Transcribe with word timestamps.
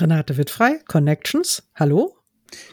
Renate 0.00 0.36
Wittfrei, 0.38 0.80
Connections. 0.88 1.62
Hallo. 1.74 2.16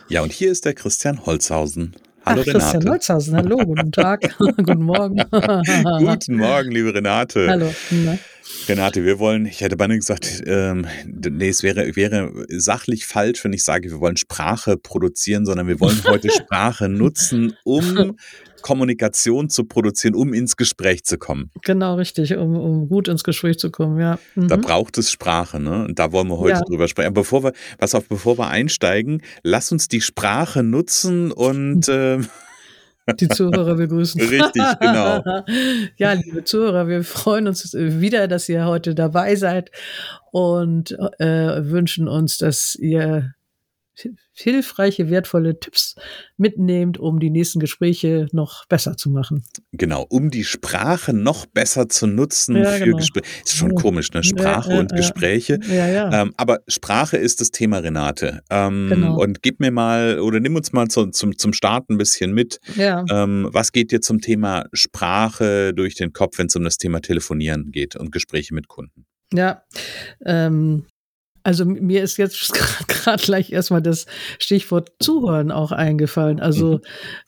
Ja, 0.08 0.22
und 0.22 0.32
hier 0.32 0.52
ist 0.52 0.66
der 0.66 0.74
Christian 0.74 1.26
Holzhausen. 1.26 1.96
Hallo 2.26 2.42
Ach, 2.42 2.46
Christian 2.46 2.82
Renate. 2.82 2.90
Holzhausen, 2.90 3.36
hallo, 3.36 3.58
guten 3.58 3.92
Tag, 3.92 4.22
guten 4.38 4.84
Morgen. 4.84 5.18
Guten 6.00 6.38
Morgen, 6.38 6.72
liebe 6.72 6.94
Renate. 6.94 7.48
Hallo. 7.50 7.74
Na, 7.92 8.18
Renate, 8.68 9.04
wir 9.06 9.20
wollen, 9.20 9.46
ich 9.46 9.62
hätte 9.62 9.78
beinahe 9.78 9.98
gesagt, 9.98 10.44
ähm, 10.46 10.86
nee, 11.06 11.50
es 11.50 11.64
wäre, 11.64 11.96
wäre 11.96 12.32
sachlich 12.50 13.06
falsch, 13.06 13.44
wenn 13.44 13.54
ich 13.54 13.64
sage, 13.64 13.90
wir 13.90 14.00
wollen 14.00 14.18
Sprache 14.18 14.78
produzieren, 14.78 15.46
sondern 15.46 15.68
wir 15.68 15.80
wollen 15.80 16.02
heute 16.06 16.30
Sprache 16.32 16.90
nutzen, 16.90 17.56
um 17.64 18.18
Kommunikation 18.62 19.50
zu 19.50 19.66
produzieren, 19.66 20.16
um 20.16 20.34
ins 20.34 20.58
Gespräch 20.58 21.04
zu 21.04 21.18
kommen. 21.18 21.52
Genau, 21.64 21.96
richtig, 21.96 22.36
um, 22.36 22.56
um 22.58 22.90
gut 22.90 23.08
ins 23.08 23.24
Gespräch 23.24 23.58
zu 23.60 23.72
kommen, 23.72 24.00
ja. 24.00 24.20
Mhm. 24.36 24.48
Da 24.50 24.58
braucht 24.58 24.98
es 24.98 25.12
Sprache, 25.12 25.60
ne? 25.60 25.86
Und 25.86 26.00
da 26.00 26.12
wollen 26.12 26.28
wir 26.28 26.38
heute 26.38 26.60
Ja. 26.60 26.62
drüber 26.66 26.88
sprechen. 26.88 27.08
Aber 27.08 27.22
bevor 27.22 27.44
wir, 27.44 27.54
pass 27.78 27.96
auf, 27.96 28.08
bevor 28.08 28.38
wir 28.38 28.48
einsteigen, 28.48 29.22
lass 29.44 29.72
uns 29.72 29.88
die 29.88 30.02
Sprache 30.02 30.64
nutzen 30.64 31.32
und 31.32 31.88
äh, 31.88 32.20
Die 33.20 33.28
Zuhörer 33.30 33.76
begrüßen. 33.76 34.20
Richtig, 34.20 34.64
genau. 34.80 35.24
Ja, 35.98 36.14
liebe 36.14 36.44
Zuhörer, 36.44 36.88
wir 36.88 37.04
freuen 37.04 37.48
uns 37.48 37.74
wieder, 37.74 38.28
dass 38.28 38.50
ihr 38.50 38.66
heute 38.66 38.96
dabei 38.96 39.36
seid 39.36 39.72
und 40.32 40.92
äh, 41.20 41.64
wünschen 41.64 42.08
uns, 42.08 42.38
dass 42.38 42.76
ihr 42.76 43.34
hilfreiche, 44.34 45.10
wertvolle 45.10 45.60
Tipps 45.60 45.96
mitnehmt, 46.38 46.98
um 47.00 47.20
die 47.20 47.30
nächsten 47.30 47.60
Gespräche 47.60 48.28
noch 48.32 48.66
besser 48.68 48.96
zu 48.98 49.10
machen. 49.10 49.44
genau, 49.72 50.06
um 50.10 50.30
die 50.30 50.44
Sprache 50.44 51.14
noch 51.14 51.46
besser 51.46 51.90
zu 51.90 52.08
nutzen 52.08 52.56
Ja, 52.58 52.72
für 52.72 52.86
genau. 52.86 52.98
Gespräche. 52.98 53.26
Ist 53.44 53.56
schon 53.58 53.76
komisch, 53.76 54.12
ne? 54.14 54.24
Sprache 54.24 54.70
Ja, 54.70 54.76
ja, 54.76 54.80
und. 54.82 54.96
Gespräche. 54.96 55.60
Ähm, 55.70 56.34
aber 56.38 56.60
Sprache 56.68 57.18
ist 57.18 57.42
das 57.42 57.52
Thema, 57.52 57.80
Renate. 57.80 58.42
Ähm, 58.50 58.88
Genau. 58.90 59.18
Und 59.22 59.42
gib 59.42 59.60
mir 59.60 59.72
mal 59.72 60.20
oder 60.20 60.40
nimm 60.40 60.56
uns 60.56 60.72
mal 60.74 60.88
zu, 60.88 61.08
zum, 61.08 61.38
zum 61.38 61.54
Start 61.54 61.90
ein 61.90 61.98
bisschen 61.98 62.34
mit. 62.34 62.60
Ähm, 62.78 63.48
was 63.52 63.72
geht 63.72 63.92
dir 63.92 64.02
zum 64.02 64.22
Thema 64.22 64.66
Sprache 64.74 65.74
durch 65.74 65.96
den 65.96 66.14
Kopf, 66.14 66.38
wenn 66.38 66.48
es 66.48 66.56
um 66.56 66.64
das 66.64 66.78
Thema 66.78 67.02
Telefonieren 67.02 67.72
geht 67.72 67.96
und 67.96 68.12
Gespräche 68.12 68.54
mit 68.54 68.68
Kunden? 68.68 69.06
Ja, 69.34 69.64
ähm, 70.26 70.86
also 71.48 71.64
mir 71.64 72.04
ist 72.04 72.18
jetzt 72.18 72.52
gerade 72.90 73.24
gleich 73.24 73.54
erstmal 73.54 73.82
das 73.82 74.06
Stichwort 74.38 74.92
Zuhören 75.00 75.50
auch 75.50 75.72
eingefallen. 75.72 76.42
Also 76.42 76.82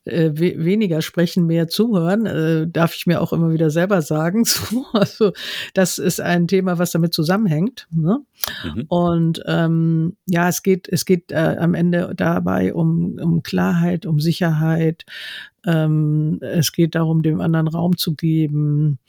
äh, 0.03 0.31
we 0.33 0.65
weniger 0.65 1.01
sprechen, 1.01 1.45
mehr 1.45 1.69
zuhören, 1.69 2.25
äh, 2.25 2.67
darf 2.67 2.95
ich 2.95 3.07
mir 3.07 3.21
auch 3.21 3.31
immer 3.31 3.53
wieder 3.53 3.69
selber 3.69 4.01
sagen. 4.01 4.43
So, 4.49 4.85
also 4.91 5.31
das 5.73 5.99
ist 5.99 6.19
ein 6.19 6.47
Thema, 6.47 6.77
was 6.77 6.91
damit 6.91 7.13
zusammenhängt. 7.13 7.87
Ne? 7.91 8.19
Mhm. 8.65 8.85
Und 8.89 9.41
ähm, 9.45 10.17
ja, 10.25 10.49
es 10.49 10.63
geht, 10.63 10.89
es 10.89 11.05
geht 11.05 11.31
äh, 11.31 11.55
am 11.57 11.73
Ende 11.73 12.11
dabei 12.15 12.73
um, 12.73 13.17
um 13.21 13.41
Klarheit, 13.41 14.05
um 14.05 14.19
Sicherheit. 14.19 15.05
Ähm, 15.65 16.39
es 16.41 16.73
geht 16.73 16.95
darum, 16.95 17.21
dem 17.21 17.39
anderen 17.39 17.69
Raum 17.69 17.95
zu 17.95 18.15
geben. 18.15 18.99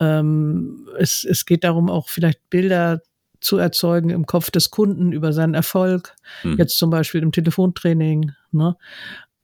Ähm, 0.00 0.88
es, 0.98 1.24
es 1.24 1.44
geht 1.44 1.62
darum, 1.62 1.88
auch 1.88 2.08
vielleicht 2.08 2.50
Bilder 2.50 3.00
zu 3.40 3.56
erzeugen 3.58 4.10
im 4.10 4.26
Kopf 4.26 4.50
des 4.50 4.70
Kunden 4.70 5.12
über 5.12 5.32
seinen 5.32 5.54
Erfolg. 5.54 6.14
Mhm. 6.44 6.56
Jetzt 6.58 6.78
zum 6.78 6.90
Beispiel 6.90 7.22
im 7.22 7.32
Telefontraining. 7.32 8.32
Ne? 8.52 8.76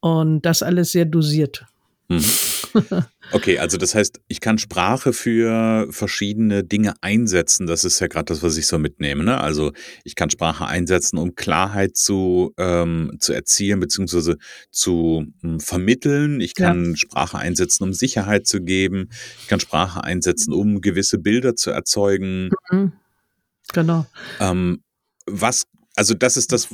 Und 0.01 0.43
das 0.43 0.63
alles 0.63 0.93
sehr 0.93 1.05
dosiert. 1.05 1.65
Mhm. 2.09 2.25
Okay, 3.33 3.59
also 3.59 3.77
das 3.79 3.95
heißt, 3.95 4.21
ich 4.29 4.41
kann 4.41 4.59
Sprache 4.59 5.13
für 5.13 5.89
verschiedene 5.91 6.63
Dinge 6.63 6.95
einsetzen. 7.01 7.67
Das 7.67 7.85
ist 7.85 7.99
ja 8.01 8.07
gerade 8.07 8.27
das, 8.27 8.43
was 8.43 8.57
ich 8.57 8.67
so 8.67 8.79
mitnehme. 8.79 9.25
Ne? 9.25 9.41
Also 9.41 9.73
ich 10.05 10.15
kann 10.15 10.31
Sprache 10.31 10.67
einsetzen, 10.67 11.19
um 11.19 11.35
Klarheit 11.35 11.97
zu, 11.97 12.53
ähm, 12.59 13.17
zu 13.19 13.33
erzielen 13.33 13.81
beziehungsweise 13.81 14.37
zu 14.71 15.27
ähm, 15.43 15.59
vermitteln. 15.59 16.41
Ich 16.41 16.53
Ja. 16.59 16.69
kann 16.69 16.97
Sprache 16.97 17.39
einsetzen, 17.39 17.83
um 17.85 17.93
Sicherheit 17.93 18.47
zu 18.47 18.61
geben. 18.61 19.09
Ich 19.41 19.49
kann 19.49 19.59
Sprache 19.59 20.05
einsetzen, 20.05 20.53
um 20.53 20.81
gewisse 20.81 21.19
Bilder 21.19 21.57
zu 21.57 21.71
erzeugen. 21.71 22.51
Mhm. 22.71 22.93
Genau. 23.77 24.07
Ähm, 24.41 24.83
was, 25.27 25.65
also 25.97 26.15
das 26.15 26.37
ist 26.37 26.51
das, 26.53 26.69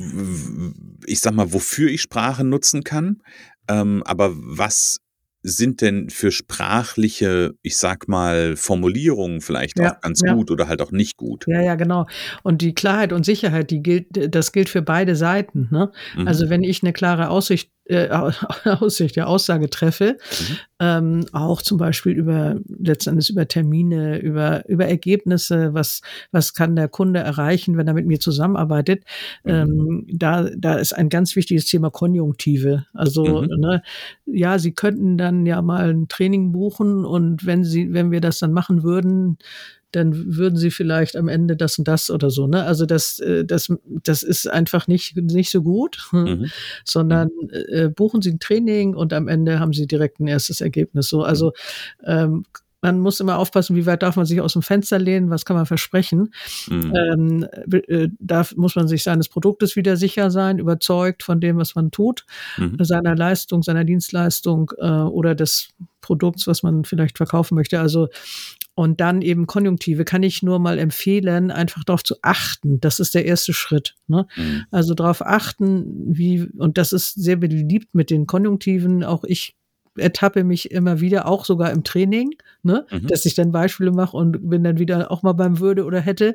ich 1.05 1.19
sag 1.19 1.33
mal, 1.33 1.51
wofür 1.53 1.89
ich 1.89 2.01
Sprache 2.01 2.43
nutzen 2.43 2.83
kann. 2.83 3.21
Ähm, 3.67 4.03
aber 4.05 4.31
was 4.33 4.99
sind 5.45 5.81
denn 5.81 6.09
für 6.09 6.31
sprachliche, 6.31 7.53
ich 7.61 7.75
sag 7.75 8.07
mal, 8.07 8.55
Formulierungen 8.55 9.41
vielleicht 9.41 9.77
Ja, 9.77 9.91
auch 9.91 10.01
ganz 10.01 10.21
ja. 10.25 10.33
gut 10.33 10.49
oder 10.49 10.69
halt 10.69 10.81
auch 10.81 10.91
nicht 10.91 11.17
gut? 11.17 11.43
Ja, 11.47 11.61
ja, 11.61 11.75
genau. 11.75 12.07
Und 12.43 12.61
die 12.61 12.73
Klarheit 12.73 13.11
und 13.11 13.25
Sicherheit, 13.25 13.69
die 13.69 13.83
gilt, 13.83 14.07
das 14.33 14.53
gilt 14.53 14.69
für 14.69 14.81
beide 14.81 15.17
Seiten. 15.17 15.67
Ne? 15.69 15.91
Mhm. 16.15 16.27
Also 16.27 16.49
wenn 16.49 16.63
ich 16.63 16.81
eine 16.81 16.93
klare 16.93 17.29
Aussicht, 17.29 17.72
äh, 17.85 18.09
Aussicht, 18.65 19.15
ja, 19.15 19.25
Aussage 19.25 19.69
treffe, 19.69 20.17
Mhm. 20.39 20.57
ähm, 20.79 21.25
auch 21.33 21.61
zum 21.61 21.77
Beispiel 21.77 22.13
über 22.13 22.55
letztendlich 22.67 23.29
über 23.29 23.47
Termine, 23.47 24.19
über 24.19 24.67
über 24.69 24.85
Ergebnisse, 24.85 25.73
was 25.73 26.01
was 26.31 26.53
kann 26.53 26.75
der 26.75 26.87
Kunde 26.89 27.19
erreichen, 27.21 27.77
wenn 27.77 27.87
er 27.87 27.93
mit 27.93 28.05
mir 28.07 28.19
zusammenarbeitet, 28.19 29.03
Mhm. 29.43 29.51
ähm, 29.51 30.07
da 30.11 30.49
da 30.57 30.75
ist 30.75 30.93
ein 30.93 31.09
ganz 31.09 31.35
wichtiges 31.35 31.65
Thema 31.65 31.89
Konjunktive. 31.91 32.85
Also 32.93 33.41
Mhm. 33.43 33.59
ne, 33.59 33.81
ja, 34.25 34.59
Sie 34.59 34.73
könnten 34.73 35.17
dann 35.17 35.45
ja 35.45 35.61
mal 35.61 35.89
ein 35.89 36.07
Training 36.07 36.51
buchen 36.51 37.05
und 37.05 37.45
wenn 37.45 37.63
Sie 37.63 37.93
wenn 37.93 38.11
wir 38.11 38.21
das 38.21 38.39
dann 38.39 38.53
machen 38.53 38.83
würden, 38.83 39.37
dann 39.95 40.35
würden 40.35 40.57
sie 40.57 40.71
vielleicht 40.71 41.15
am 41.15 41.27
Ende 41.27 41.55
das 41.55 41.77
und 41.79 41.87
das 41.87 42.09
oder 42.11 42.29
so. 42.29 42.47
Ne? 42.47 42.63
Also 42.63 42.85
das, 42.85 43.19
äh, 43.19 43.45
das, 43.45 43.71
das 43.85 44.23
ist 44.23 44.47
einfach 44.49 44.87
nicht, 44.87 45.15
nicht 45.17 45.49
so 45.49 45.61
gut, 45.61 45.97
Mhm. 46.11 46.47
sondern 46.83 47.29
äh, 47.51 47.89
buchen 47.89 48.21
sie 48.21 48.31
ein 48.31 48.39
Training 48.39 48.95
und 48.95 49.13
am 49.13 49.27
Ende 49.27 49.59
haben 49.59 49.73
sie 49.73 49.87
direkt 49.87 50.19
ein 50.19 50.27
erstes 50.27 50.61
Ergebnis. 50.61 51.07
So, 51.09 51.23
also 51.23 51.53
ähm, 52.03 52.43
man 52.81 52.99
muss 52.99 53.21
immer 53.21 53.37
aufpassen, 53.37 53.77
wie 53.77 53.85
weit 53.85 54.03
darf 54.03 54.17
man 54.17 54.25
sich 54.25 54.41
aus 54.41 54.53
dem 54.53 54.61
Fenster 54.61 54.99
lehnen, 54.99 55.29
was 55.29 55.45
kann 55.45 55.55
man 55.55 55.65
versprechen. 55.65 56.33
Mhm. 56.69 56.93
Ähm, 56.93 57.47
äh, 57.87 58.09
da 58.19 58.45
muss 58.57 58.75
man 58.75 58.89
sich 58.89 59.03
seines 59.03 59.29
Produktes 59.29 59.77
wieder 59.77 59.95
sicher 59.95 60.29
sein, 60.31 60.59
überzeugt 60.59 61.23
von 61.23 61.39
dem, 61.39 61.55
was 61.57 61.75
man 61.75 61.91
tut, 61.91 62.25
Mhm. 62.57 62.75
seiner 62.83 63.15
Leistung, 63.15 63.63
seiner 63.63 63.85
Dienstleistung 63.85 64.71
äh, 64.79 64.85
oder 64.89 65.33
des 65.33 65.69
Produkts, 66.01 66.45
was 66.45 66.61
man 66.61 66.83
vielleicht 66.83 67.15
verkaufen 67.17 67.55
möchte. 67.55 67.79
Also 67.79 68.09
und 68.75 69.01
dann 69.01 69.21
eben 69.21 69.45
Konjunktive 69.47 70.03
kann 70.05 70.23
ich 70.23 70.41
nur 70.41 70.59
mal 70.59 70.79
empfehlen, 70.79 71.51
einfach 71.51 71.83
darauf 71.83 72.03
zu 72.03 72.15
achten. 72.23 72.79
Das 72.79 72.99
ist 72.99 73.13
der 73.13 73.25
erste 73.25 73.53
Schritt. 73.53 73.95
Ne? 74.07 74.25
Mhm. 74.35 74.63
Also 74.71 74.93
darauf 74.95 75.23
achten, 75.25 75.85
wie, 76.07 76.47
und 76.57 76.77
das 76.77 76.91
ist 76.93 77.13
sehr 77.13 77.35
beliebt 77.35 77.93
mit 77.93 78.09
den 78.09 78.25
Konjunktiven. 78.25 79.03
Auch 79.03 79.23
ich 79.25 79.55
ertappe 79.95 80.43
mich 80.43 80.71
immer 80.71 81.01
wieder, 81.01 81.27
auch 81.27 81.45
sogar 81.45 81.69
im 81.71 81.83
Training, 81.83 82.31
ne? 82.63 82.87
Mhm. 82.89 83.05
dass 83.05 83.25
ich 83.27 83.35
dann 83.35 83.51
Beispiele 83.51 83.91
mache 83.91 84.17
und 84.17 84.49
bin 84.49 84.63
dann 84.63 84.79
wieder 84.79 85.11
auch 85.11 85.21
mal 85.21 85.33
beim 85.33 85.59
Würde 85.59 85.85
oder 85.85 85.99
hätte. 86.01 86.33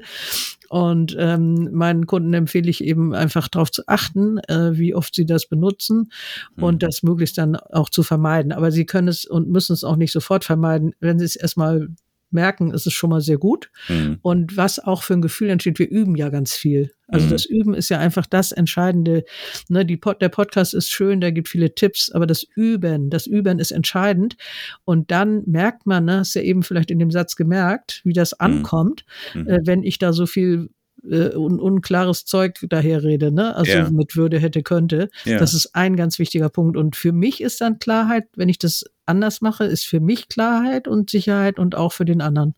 Und 0.68 1.16
ähm, 1.18 1.70
meinen 1.72 2.06
Kunden 2.06 2.32
empfehle 2.34 2.70
ich 2.70 2.84
eben 2.84 3.14
einfach 3.14 3.48
darauf 3.48 3.72
zu 3.72 3.82
achten, 3.88 4.38
äh, 4.46 4.78
wie 4.78 4.94
oft 4.94 5.12
sie 5.14 5.26
das 5.26 5.46
benutzen 5.48 6.12
Mhm. 6.56 6.62
und 6.62 6.82
das 6.84 7.02
möglichst 7.02 7.36
dann 7.38 7.56
auch 7.56 7.88
zu 7.90 8.04
vermeiden. 8.04 8.52
Aber 8.52 8.70
sie 8.70 8.86
können 8.86 9.08
es 9.08 9.24
und 9.24 9.48
müssen 9.48 9.72
es 9.72 9.82
auch 9.82 9.96
nicht 9.96 10.12
sofort 10.12 10.44
vermeiden. 10.44 10.92
Wenn 11.00 11.18
sie 11.18 11.24
es 11.24 11.34
erstmal 11.34 11.88
merken, 12.30 12.72
ist 12.72 12.86
es 12.86 12.92
schon 12.92 13.10
mal 13.10 13.20
sehr 13.20 13.38
gut. 13.38 13.70
Mhm. 13.88 14.18
Und 14.22 14.56
was 14.56 14.78
auch 14.78 15.02
für 15.02 15.14
ein 15.14 15.22
Gefühl 15.22 15.50
entsteht, 15.50 15.78
wir 15.78 15.88
üben 15.88 16.16
ja 16.16 16.28
ganz 16.28 16.54
viel. 16.54 16.92
Also 17.08 17.26
mhm. 17.26 17.30
das 17.30 17.44
Üben 17.46 17.74
ist 17.74 17.88
ja 17.88 17.98
einfach 17.98 18.26
das 18.26 18.52
Entscheidende. 18.52 19.24
Ne, 19.68 19.86
die 19.86 19.96
Pod, 19.96 20.20
der 20.20 20.28
Podcast 20.28 20.74
ist 20.74 20.90
schön, 20.90 21.20
da 21.20 21.30
gibt 21.30 21.48
viele 21.48 21.74
Tipps, 21.74 22.10
aber 22.10 22.26
das 22.26 22.44
Üben, 22.54 23.10
das 23.10 23.26
Üben 23.26 23.58
ist 23.58 23.70
entscheidend. 23.70 24.36
Und 24.84 25.10
dann 25.10 25.42
merkt 25.46 25.86
man, 25.86 26.04
ne, 26.04 26.18
hast 26.18 26.34
ja 26.34 26.42
eben 26.42 26.62
vielleicht 26.62 26.90
in 26.90 26.98
dem 26.98 27.10
Satz 27.10 27.36
gemerkt, 27.36 28.02
wie 28.04 28.12
das 28.12 28.32
mhm. 28.32 28.44
ankommt, 28.44 29.04
mhm. 29.34 29.48
äh, 29.48 29.58
wenn 29.64 29.82
ich 29.82 29.98
da 29.98 30.12
so 30.12 30.26
viel 30.26 30.68
äh, 31.04 31.34
un 31.36 31.60
unklares 31.60 32.24
Zeug 32.24 32.58
daherrede, 32.68 33.32
ne? 33.32 33.54
Also 33.54 33.72
ja. 33.72 33.90
mit 33.90 34.16
Würde 34.16 34.38
hätte, 34.38 34.62
könnte. 34.62 35.08
Ja. 35.24 35.38
Das 35.38 35.54
ist 35.54 35.74
ein 35.74 35.96
ganz 35.96 36.18
wichtiger 36.18 36.48
Punkt. 36.48 36.76
Und 36.76 36.96
für 36.96 37.12
mich 37.12 37.40
ist 37.40 37.60
dann 37.60 37.78
Klarheit, 37.78 38.24
wenn 38.36 38.48
ich 38.48 38.58
das 38.58 38.84
anders 39.08 39.40
mache, 39.40 39.64
ist 39.64 39.84
für 39.84 40.00
mich 40.00 40.28
Klarheit 40.28 40.86
und 40.88 41.10
Sicherheit 41.10 41.58
und 41.58 41.74
auch 41.74 41.92
für 41.92 42.04
den 42.04 42.20
anderen. 42.20 42.54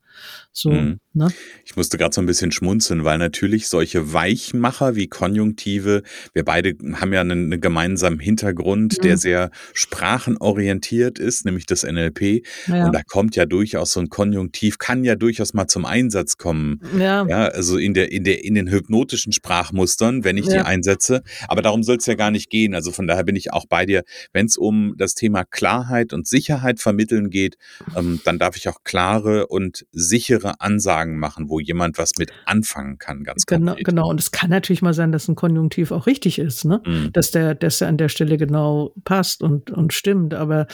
So, 0.53 0.71
mhm. 0.71 0.99
ne? 1.13 1.29
Ich 1.65 1.77
musste 1.77 1.97
gerade 1.97 2.13
so 2.13 2.21
ein 2.21 2.27
bisschen 2.27 2.51
schmunzeln, 2.51 3.05
weil 3.05 3.19
natürlich 3.19 3.69
solche 3.69 4.13
Weichmacher 4.13 4.97
wie 4.97 5.07
Konjunktive, 5.07 6.03
wir 6.33 6.45
beide 6.45 6.75
haben 6.95 7.13
ja 7.13 7.21
einen, 7.21 7.53
einen 7.53 7.61
gemeinsamen 7.61 8.19
Hintergrund, 8.19 8.99
mhm. 8.99 9.03
der 9.03 9.17
sehr 9.17 9.51
sprachenorientiert 9.73 11.21
ist, 11.21 11.45
nämlich 11.45 11.67
das 11.67 11.85
NLP. 11.85 12.45
Ja. 12.67 12.87
Und 12.87 12.93
da 12.93 13.03
kommt 13.03 13.37
ja 13.37 13.47
durchaus 13.47 13.93
so 13.93 14.01
ein 14.01 14.09
Konjunktiv, 14.09 14.79
kann 14.79 15.05
ja 15.05 15.15
durchaus 15.15 15.55
mal 15.55 15.69
zum 15.69 15.85
Einsatz 15.85 16.37
kommen. 16.37 16.81
Ja. 16.99 17.25
ja 17.29 17.47
also 17.47 17.79
in 17.79 17.95
der, 17.95 18.11
in 18.11 18.25
der, 18.25 18.45
in 18.45 18.55
den 18.55 18.69
hypnotischen 18.69 19.33
Sprachmustern, 19.33 20.25
wenn 20.25 20.37
ich 20.37 20.47
ja. 20.47 20.55
die 20.55 20.61
einsetze. 20.61 21.23
Aber 21.47 21.63
darum 21.63 21.85
soll 21.85 21.97
es 21.99 22.07
ja 22.07 22.15
gar 22.15 22.33
nicht 22.33 22.51
gehen. 22.51 22.75
Also 22.75 22.91
von 22.91 23.07
daher 23.07 23.25
bin 23.25 23.37
ich 23.37 23.53
auch 23.53 23.67
bei 23.67 23.87
dir, 23.87 24.03
wenn 24.33 24.47
es 24.47 24.57
um 24.57 24.95
das 24.97 25.15
Thema 25.15 25.45
Klarheit 25.45 26.13
und 26.13 26.27
Sicherheit 26.27 26.40
Sicherheit 26.41 26.81
vermitteln 26.81 27.31
geht, 27.31 27.59
ähm, 27.97 28.21
dann 28.25 28.39
darf 28.39 28.57
ich 28.57 28.69
auch 28.69 28.83
klare 28.85 29.47
und 29.47 29.87
sichere 29.93 30.61
Ansagen 30.61 31.19
machen, 31.19 31.49
wo 31.49 31.61
jemand 31.61 31.99
was 31.99 32.13
mit 32.19 32.33
anfangen 32.47 32.99
kann, 32.99 33.25
ganz 33.25 33.47
genau. 33.47 33.73
Konkret. 33.73 33.87
Genau, 33.87 34.09
und 34.09 34.19
es 34.21 34.31
kann 34.31 34.51
natürlich 34.51 34.83
mal 34.83 34.95
sein, 34.95 35.13
dass 35.13 35.29
ein 35.29 35.35
Konjunktiv 35.35 35.91
auch 35.93 36.07
richtig 36.07 36.39
ist, 36.39 36.65
ne? 36.65 36.83
Mhm. 36.87 37.13
Dass 37.13 37.31
der, 37.31 37.55
dass 37.55 37.79
der 37.79 37.89
an 37.89 37.99
der 37.99 38.09
Stelle 38.09 38.39
genau 38.39 38.95
passt 39.05 39.43
und, 39.43 39.71
und 39.71 39.93
stimmt, 39.93 40.35
aber 40.35 40.67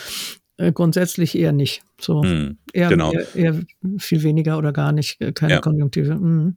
äh, 0.58 0.72
grundsätzlich 0.72 1.36
eher 1.36 1.52
nicht. 1.52 1.82
So 2.00 2.22
hm, 2.22 2.58
eher, 2.72 2.88
genau. 2.88 3.12
eher, 3.12 3.34
eher, 3.34 3.60
viel 3.98 4.22
weniger 4.22 4.58
oder 4.58 4.72
gar 4.72 4.92
nicht, 4.92 5.20
äh, 5.20 5.32
keine 5.32 5.54
ja. 5.54 5.60
Konjunktive. 5.60 6.14
Mhm. 6.14 6.56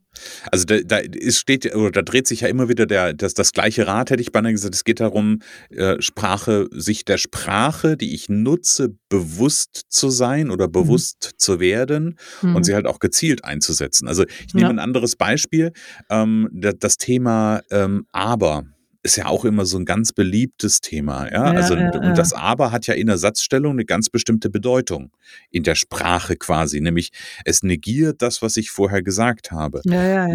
Also 0.50 0.64
da, 0.66 0.78
da 0.84 0.98
ist, 0.98 1.38
steht 1.38 1.74
oder 1.74 1.90
da 1.90 2.02
dreht 2.02 2.26
sich 2.26 2.42
ja 2.42 2.48
immer 2.48 2.68
wieder 2.68 2.86
der, 2.86 3.14
das, 3.14 3.34
das 3.34 3.52
gleiche 3.52 3.86
Rad, 3.86 4.10
hätte 4.10 4.22
ich 4.22 4.32
beinahe 4.32 4.52
gesagt. 4.52 4.74
Es 4.74 4.84
geht 4.84 5.00
darum, 5.00 5.40
äh, 5.70 6.00
Sprache, 6.00 6.68
sich 6.72 7.04
der 7.04 7.18
Sprache, 7.18 7.96
die 7.96 8.14
ich 8.14 8.28
nutze, 8.28 8.96
bewusst 9.08 9.82
zu 9.88 10.10
sein 10.10 10.50
oder 10.50 10.68
mhm. 10.68 10.72
bewusst 10.72 11.32
mhm. 11.32 11.38
zu 11.38 11.60
werden 11.60 12.18
mhm. 12.42 12.56
und 12.56 12.64
sie 12.64 12.74
halt 12.74 12.86
auch 12.86 12.98
gezielt 12.98 13.44
einzusetzen. 13.44 14.08
Also 14.08 14.24
ich 14.46 14.54
nehme 14.54 14.66
ja. 14.66 14.70
ein 14.70 14.78
anderes 14.78 15.16
Beispiel, 15.16 15.72
ähm, 16.10 16.48
das, 16.52 16.74
das 16.78 16.96
Thema 16.96 17.60
ähm, 17.70 18.06
aber 18.12 18.64
ist 19.02 19.16
ja 19.16 19.26
auch 19.26 19.44
immer 19.44 19.64
so 19.64 19.78
ein 19.78 19.84
ganz 19.84 20.12
beliebtes 20.12 20.80
Thema. 20.80 21.30
Ja, 21.30 21.52
ja 21.52 21.58
also 21.58 21.74
ja, 21.74 21.90
ja. 21.92 22.12
das 22.12 22.32
Aber 22.32 22.70
hat 22.70 22.86
ja 22.86 22.94
in 22.94 23.06
der 23.06 23.18
Satzstellung 23.18 23.72
eine 23.72 23.84
ganz 23.84 24.10
bestimmte 24.10 24.50
Bedeutung 24.50 25.10
in 25.50 25.62
der 25.62 25.74
Sprache 25.74 26.36
quasi, 26.36 26.80
nämlich 26.80 27.10
es 27.44 27.62
negiert 27.62 28.20
das, 28.20 28.42
was 28.42 28.56
ich 28.56 28.70
vorher 28.70 29.02
gesagt 29.02 29.52
habe. 29.52 29.80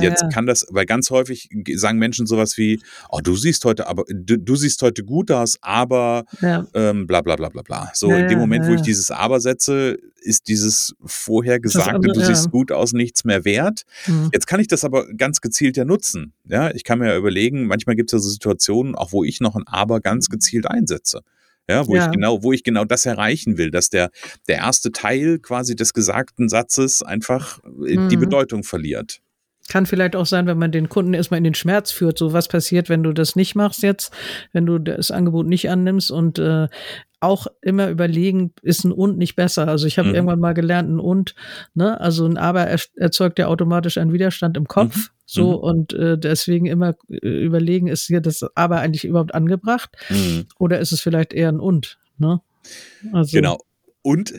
Jetzt 0.01 0.25
kann 0.33 0.45
das, 0.45 0.65
weil 0.69 0.85
ganz 0.85 1.11
häufig 1.11 1.49
sagen 1.75 1.99
Menschen 1.99 2.25
sowas 2.25 2.57
wie, 2.57 2.79
oh, 3.09 3.19
du 3.21 3.35
siehst 3.35 3.65
heute 3.65 3.87
aber, 3.87 4.03
du, 4.09 4.37
du 4.37 4.55
siehst 4.55 4.81
heute 4.81 5.03
gut 5.03 5.31
aus, 5.31 5.57
aber 5.61 6.25
ähm, 6.73 7.05
bla 7.05 7.21
bla 7.21 7.35
bla 7.35 7.49
bla 7.49 7.61
bla. 7.61 7.91
So 7.93 8.09
in 8.11 8.27
dem 8.27 8.39
Moment, 8.39 8.67
wo 8.67 8.73
ich 8.73 8.81
dieses 8.81 9.11
Aber 9.11 9.39
setze, 9.39 9.97
ist 10.21 10.47
dieses 10.47 10.95
vorher 11.05 11.59
Gesagte, 11.59 11.99
du 11.99 12.19
siehst 12.19 12.49
gut 12.49 12.71
aus, 12.71 12.93
nichts 12.93 13.25
mehr 13.25 13.45
wert. 13.45 13.83
Mhm. 14.07 14.29
Jetzt 14.33 14.47
kann 14.47 14.59
ich 14.59 14.67
das 14.67 14.83
aber 14.83 15.05
ganz 15.13 15.39
gezielt 15.39 15.77
ja 15.77 15.85
nutzen. 15.85 16.33
Ja, 16.45 16.71
ich 16.71 16.83
kann 16.83 16.99
mir 16.99 17.09
ja 17.09 17.17
überlegen, 17.17 17.67
manchmal 17.67 17.95
gibt 17.95 18.09
es 18.09 18.13
ja 18.13 18.19
so 18.19 18.29
Situationen, 18.29 18.54
Situationen, 18.55 18.95
auch 18.95 19.11
wo 19.11 19.23
ich 19.23 19.41
noch 19.41 19.55
ein 19.55 19.67
Aber 19.67 20.01
ganz 20.01 20.29
gezielt 20.29 20.67
einsetze. 20.67 21.21
Ja, 21.67 21.87
wo 21.87 21.95
ja. 21.95 22.05
ich 22.05 22.11
genau, 22.11 22.43
wo 22.43 22.51
ich 22.51 22.63
genau 22.63 22.85
das 22.85 23.07
erreichen 23.07 23.57
will, 23.57 23.71
dass 23.71 23.89
der, 23.89 24.11
der 24.47 24.57
erste 24.57 24.91
Teil 24.91 25.39
quasi 25.39 25.75
des 25.75 25.93
gesagten 25.93 26.47
Satzes 26.47 27.01
einfach 27.01 27.59
mhm. 27.63 28.07
die 28.09 28.17
Bedeutung 28.17 28.63
verliert. 28.63 29.21
Kann 29.67 29.87
vielleicht 29.87 30.15
auch 30.15 30.27
sein, 30.27 30.45
wenn 30.45 30.59
man 30.59 30.71
den 30.71 30.89
Kunden 30.89 31.15
erstmal 31.15 31.39
in 31.39 31.43
den 31.43 31.55
Schmerz 31.55 31.89
führt. 31.89 32.19
So 32.19 32.33
was 32.33 32.47
passiert, 32.47 32.87
wenn 32.87 33.01
du 33.01 33.13
das 33.13 33.35
nicht 33.35 33.55
machst 33.55 33.81
jetzt, 33.81 34.13
wenn 34.53 34.67
du 34.67 34.77
das 34.77 35.09
Angebot 35.09 35.47
nicht 35.47 35.67
annimmst 35.71 36.11
und 36.11 36.37
äh, 36.37 36.67
auch 37.19 37.47
immer 37.63 37.89
überlegen, 37.89 38.53
ist 38.61 38.83
ein 38.83 38.91
und 38.91 39.17
nicht 39.17 39.35
besser. 39.35 39.67
Also 39.67 39.87
ich 39.87 39.97
habe 39.97 40.09
mhm. 40.09 40.15
irgendwann 40.15 40.39
mal 40.39 40.53
gelernt, 40.53 40.91
ein 40.91 40.99
und, 40.99 41.33
ne, 41.73 41.99
also 41.99 42.27
ein 42.27 42.37
aber 42.37 42.67
erzeugt 42.95 43.39
ja 43.39 43.47
automatisch 43.47 43.97
einen 43.97 44.13
Widerstand 44.13 44.55
im 44.55 44.67
Kopf. 44.67 44.95
Mhm. 44.95 45.14
So 45.25 45.57
mhm. 45.57 45.63
und 45.63 45.93
äh, 45.93 46.17
deswegen 46.17 46.65
immer 46.67 46.95
äh, 47.09 47.27
überlegen, 47.27 47.87
ist 47.87 48.05
hier 48.05 48.21
das 48.21 48.45
aber 48.55 48.79
eigentlich 48.79 49.05
überhaupt 49.05 49.33
angebracht 49.33 49.95
mhm. 50.09 50.45
oder 50.59 50.79
ist 50.79 50.91
es 50.91 51.01
vielleicht 51.01 51.33
eher 51.33 51.49
ein 51.49 51.59
und, 51.59 51.97
ne? 52.17 52.41
Also, 53.11 53.35
genau. 53.35 53.57
Und, 54.05 54.35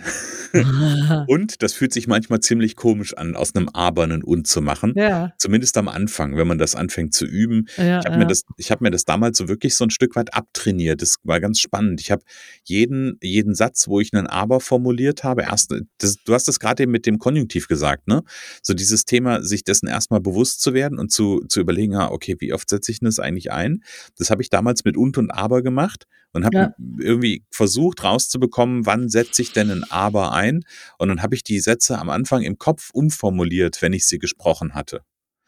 und 1.26 1.60
das 1.60 1.72
fühlt 1.72 1.92
sich 1.92 2.06
manchmal 2.06 2.38
ziemlich 2.38 2.76
komisch 2.76 3.16
an, 3.16 3.34
aus 3.34 3.52
einem 3.56 3.68
Aber 3.70 4.04
einen 4.04 4.22
Und 4.22 4.46
zu 4.46 4.62
machen. 4.62 4.92
Ja. 4.94 5.32
Zumindest 5.38 5.76
am 5.76 5.88
Anfang, 5.88 6.36
wenn 6.36 6.46
man 6.46 6.58
das 6.58 6.76
anfängt 6.76 7.14
zu 7.14 7.26
üben. 7.26 7.66
Ja, 7.76 7.98
ich 7.98 8.06
habe 8.06 8.10
ja. 8.10 8.18
mir, 8.18 8.26
das, 8.28 8.42
ich 8.58 8.70
hab 8.70 8.80
mir 8.80 8.92
das 8.92 9.04
damals 9.04 9.36
so 9.36 9.48
wirklich 9.48 9.74
so 9.74 9.82
ein 9.82 9.90
Stück 9.90 10.14
weit 10.14 10.34
abtrainiert. 10.34 11.02
Das 11.02 11.16
war 11.24 11.40
ganz 11.40 11.58
spannend. 11.58 12.00
Ich 12.00 12.12
habe 12.12 12.22
jeden, 12.62 13.18
jeden 13.20 13.56
Satz, 13.56 13.88
wo 13.88 13.98
ich 13.98 14.12
einen 14.12 14.28
Aber 14.28 14.60
formuliert 14.60 15.24
habe, 15.24 15.42
erst, 15.42 15.74
das, 15.98 16.22
du 16.24 16.32
hast 16.32 16.46
das 16.46 16.60
gerade 16.60 16.84
eben 16.84 16.92
mit 16.92 17.04
dem 17.04 17.18
Konjunktiv 17.18 17.66
gesagt, 17.66 18.06
ne? 18.06 18.22
So 18.62 18.72
dieses 18.72 19.04
Thema, 19.04 19.42
sich 19.42 19.64
dessen 19.64 19.88
erstmal 19.88 20.20
bewusst 20.20 20.60
zu 20.60 20.74
werden 20.74 20.96
und 20.96 21.10
zu, 21.10 21.44
zu 21.48 21.58
überlegen, 21.58 21.94
ja, 21.94 22.12
okay, 22.12 22.36
wie 22.38 22.52
oft 22.52 22.70
setze 22.70 22.92
ich 22.92 23.00
denn 23.00 23.06
das 23.06 23.18
eigentlich 23.18 23.50
ein? 23.50 23.82
Das 24.16 24.30
habe 24.30 24.42
ich 24.42 24.48
damals 24.48 24.84
mit 24.84 24.96
Und 24.96 25.18
und 25.18 25.32
Aber 25.32 25.62
gemacht 25.62 26.06
und 26.36 26.44
habe 26.44 26.56
ja. 26.56 26.74
irgendwie 26.98 27.44
versucht 27.50 28.04
rauszubekommen, 28.04 28.86
wann 28.86 29.08
setze 29.08 29.42
ich 29.42 29.52
denn 29.52 29.70
ein 29.70 29.84
Aber 29.90 30.32
ein. 30.32 30.64
Und 30.98 31.08
dann 31.08 31.22
habe 31.22 31.34
ich 31.34 31.42
die 31.42 31.58
Sätze 31.58 31.98
am 31.98 32.10
Anfang 32.10 32.42
im 32.42 32.58
Kopf 32.58 32.90
umformuliert, 32.92 33.82
wenn 33.82 33.92
ich 33.92 34.06
sie 34.06 34.18
gesprochen 34.18 34.74
hatte. 34.74 35.00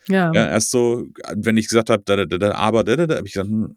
Ja. 0.09 0.33
ja 0.33 0.49
erst 0.49 0.71
so, 0.71 1.07
wenn 1.35 1.57
ich 1.57 1.69
gesagt 1.69 1.91
habe, 1.91 2.03
da, 2.05 2.25
da, 2.25 2.39
da, 2.39 2.53
aber, 2.55 2.85
da, 2.85 2.97
da, 2.97 3.07
da, 3.07 3.17
habe 3.17 3.27
ich 3.27 3.35
gesagt, 3.35 3.51
hm, 3.51 3.77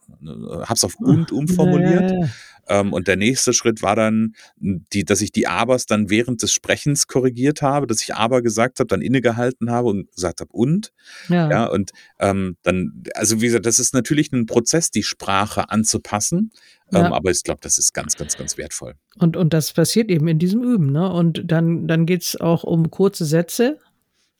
hab's 0.65 0.83
auf 0.83 0.95
und 0.99 1.31
umformuliert. 1.31 2.11
Ja, 2.11 2.19
ja, 2.19 2.29
ähm, 2.67 2.93
und 2.93 3.07
der 3.07 3.17
nächste 3.17 3.53
Schritt 3.53 3.81
war 3.81 3.95
dann, 3.95 4.33
die, 4.57 5.03
dass 5.03 5.21
ich 5.21 5.31
die 5.31 5.47
Abers 5.47 5.85
dann 5.85 6.09
während 6.09 6.41
des 6.41 6.53
Sprechens 6.53 7.07
korrigiert 7.07 7.61
habe, 7.61 7.87
dass 7.87 8.01
ich 8.01 8.15
aber 8.15 8.41
gesagt 8.41 8.79
habe, 8.79 8.87
dann 8.87 9.01
innegehalten 9.01 9.71
habe 9.71 9.89
und 9.89 10.11
gesagt 10.13 10.41
habe 10.41 10.51
und. 10.53 10.93
Ja. 11.29 11.49
ja 11.49 11.65
und 11.65 11.91
ähm, 12.19 12.57
dann, 12.63 13.03
also 13.15 13.41
wie 13.41 13.47
gesagt, 13.47 13.65
das 13.65 13.79
ist 13.79 13.93
natürlich 13.93 14.31
ein 14.31 14.45
Prozess, 14.45 14.91
die 14.91 15.03
Sprache 15.03 15.69
anzupassen. 15.69 16.51
Ja. 16.91 17.07
Ähm, 17.07 17.13
aber 17.13 17.31
ich 17.31 17.43
glaube, 17.43 17.59
das 17.61 17.77
ist 17.77 17.93
ganz, 17.93 18.15
ganz, 18.15 18.37
ganz 18.37 18.57
wertvoll. 18.57 18.95
Und, 19.17 19.37
und 19.37 19.53
das 19.53 19.73
passiert 19.73 20.09
eben 20.09 20.27
in 20.27 20.39
diesem 20.39 20.63
Üben. 20.63 20.91
Ne? 20.91 21.11
Und 21.11 21.43
dann, 21.45 21.87
dann 21.87 22.05
geht 22.05 22.23
es 22.23 22.39
auch 22.39 22.63
um 22.63 22.91
kurze 22.91 23.25
Sätze. 23.25 23.79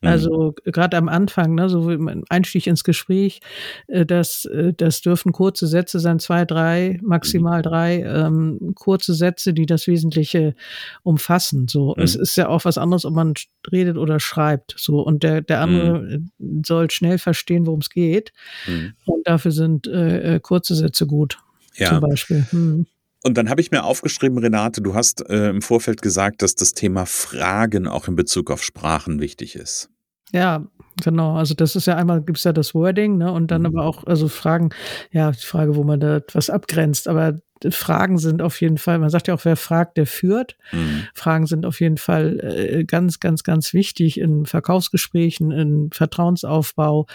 Mhm. 0.01 0.07
Also 0.07 0.55
gerade 0.65 0.97
am 0.97 1.09
Anfang, 1.09 1.55
ne, 1.55 1.69
so 1.69 1.89
im 1.89 2.23
Einstieg 2.29 2.67
ins 2.67 2.83
Gespräch, 2.83 3.39
äh, 3.87 4.05
das, 4.05 4.45
äh, 4.45 4.73
das 4.73 5.01
dürfen 5.01 5.31
kurze 5.31 5.67
Sätze 5.67 5.99
sein, 5.99 6.19
zwei, 6.19 6.45
drei, 6.45 6.99
maximal 7.01 7.59
mhm. 7.59 7.63
drei, 7.63 8.01
ähm, 8.01 8.73
kurze 8.75 9.13
Sätze, 9.13 9.53
die 9.53 9.65
das 9.65 9.87
Wesentliche 9.87 10.55
umfassen. 11.03 11.67
So, 11.67 11.93
mhm. 11.95 12.03
es 12.03 12.15
ist 12.15 12.35
ja 12.35 12.49
auch 12.49 12.65
was 12.65 12.77
anderes, 12.77 13.05
ob 13.05 13.13
man 13.13 13.33
redet 13.71 13.97
oder 13.97 14.19
schreibt. 14.19 14.75
So 14.77 15.01
und 15.01 15.23
der 15.23 15.41
der 15.41 15.61
andere 15.61 16.21
mhm. 16.37 16.63
soll 16.65 16.89
schnell 16.91 17.17
verstehen, 17.17 17.65
worum 17.65 17.79
es 17.81 17.89
geht. 17.89 18.33
Mhm. 18.67 18.93
Und 19.05 19.27
dafür 19.27 19.51
sind 19.51 19.87
äh, 19.87 20.35
äh, 20.35 20.39
kurze 20.39 20.75
Sätze 20.75 21.05
gut 21.05 21.37
ja. 21.75 21.89
zum 21.89 21.99
Beispiel. 22.01 22.45
Hm. 22.49 22.85
Und 23.23 23.37
dann 23.37 23.49
habe 23.49 23.61
ich 23.61 23.69
mir 23.69 23.83
aufgeschrieben, 23.83 24.39
Renate, 24.39 24.81
du 24.81 24.95
hast 24.95 25.27
äh, 25.29 25.49
im 25.49 25.61
Vorfeld 25.61 26.01
gesagt, 26.01 26.41
dass 26.41 26.55
das 26.55 26.73
Thema 26.73 27.05
Fragen 27.05 27.87
auch 27.87 28.07
in 28.07 28.15
Bezug 28.15 28.49
auf 28.49 28.63
Sprachen 28.63 29.21
wichtig 29.21 29.55
ist. 29.55 29.90
Ja, 30.33 30.65
genau. 31.03 31.35
Also 31.35 31.53
das 31.53 31.75
ist 31.75 31.87
ja 31.87 31.95
einmal 31.95 32.21
gibt's 32.21 32.43
ja 32.43 32.53
das 32.53 32.73
Wording, 32.73 33.17
ne? 33.17 33.31
Und 33.31 33.51
dann 33.51 33.61
mhm. 33.61 33.67
aber 33.67 33.85
auch, 33.85 34.05
also 34.05 34.27
Fragen, 34.27 34.69
ja, 35.11 35.31
die 35.31 35.45
Frage, 35.45 35.75
wo 35.75 35.83
man 35.83 35.99
da 35.99 36.17
etwas 36.17 36.49
abgrenzt, 36.49 37.07
aber 37.07 37.39
Fragen 37.69 38.17
sind 38.17 38.41
auf 38.41 38.59
jeden 38.59 38.79
Fall, 38.79 38.97
man 38.97 39.11
sagt 39.11 39.27
ja 39.27 39.35
auch, 39.35 39.45
wer 39.45 39.55
fragt, 39.55 39.97
der 39.97 40.07
führt. 40.07 40.57
Mhm. 40.71 41.03
Fragen 41.13 41.45
sind 41.45 41.65
auf 41.67 41.79
jeden 41.79 41.97
Fall 41.97 42.39
äh, 42.39 42.83
ganz, 42.85 43.19
ganz, 43.19 43.43
ganz 43.43 43.73
wichtig 43.73 44.19
in 44.19 44.47
Verkaufsgesprächen, 44.47 45.51
in 45.51 45.89
Vertrauensaufbau, 45.91 47.05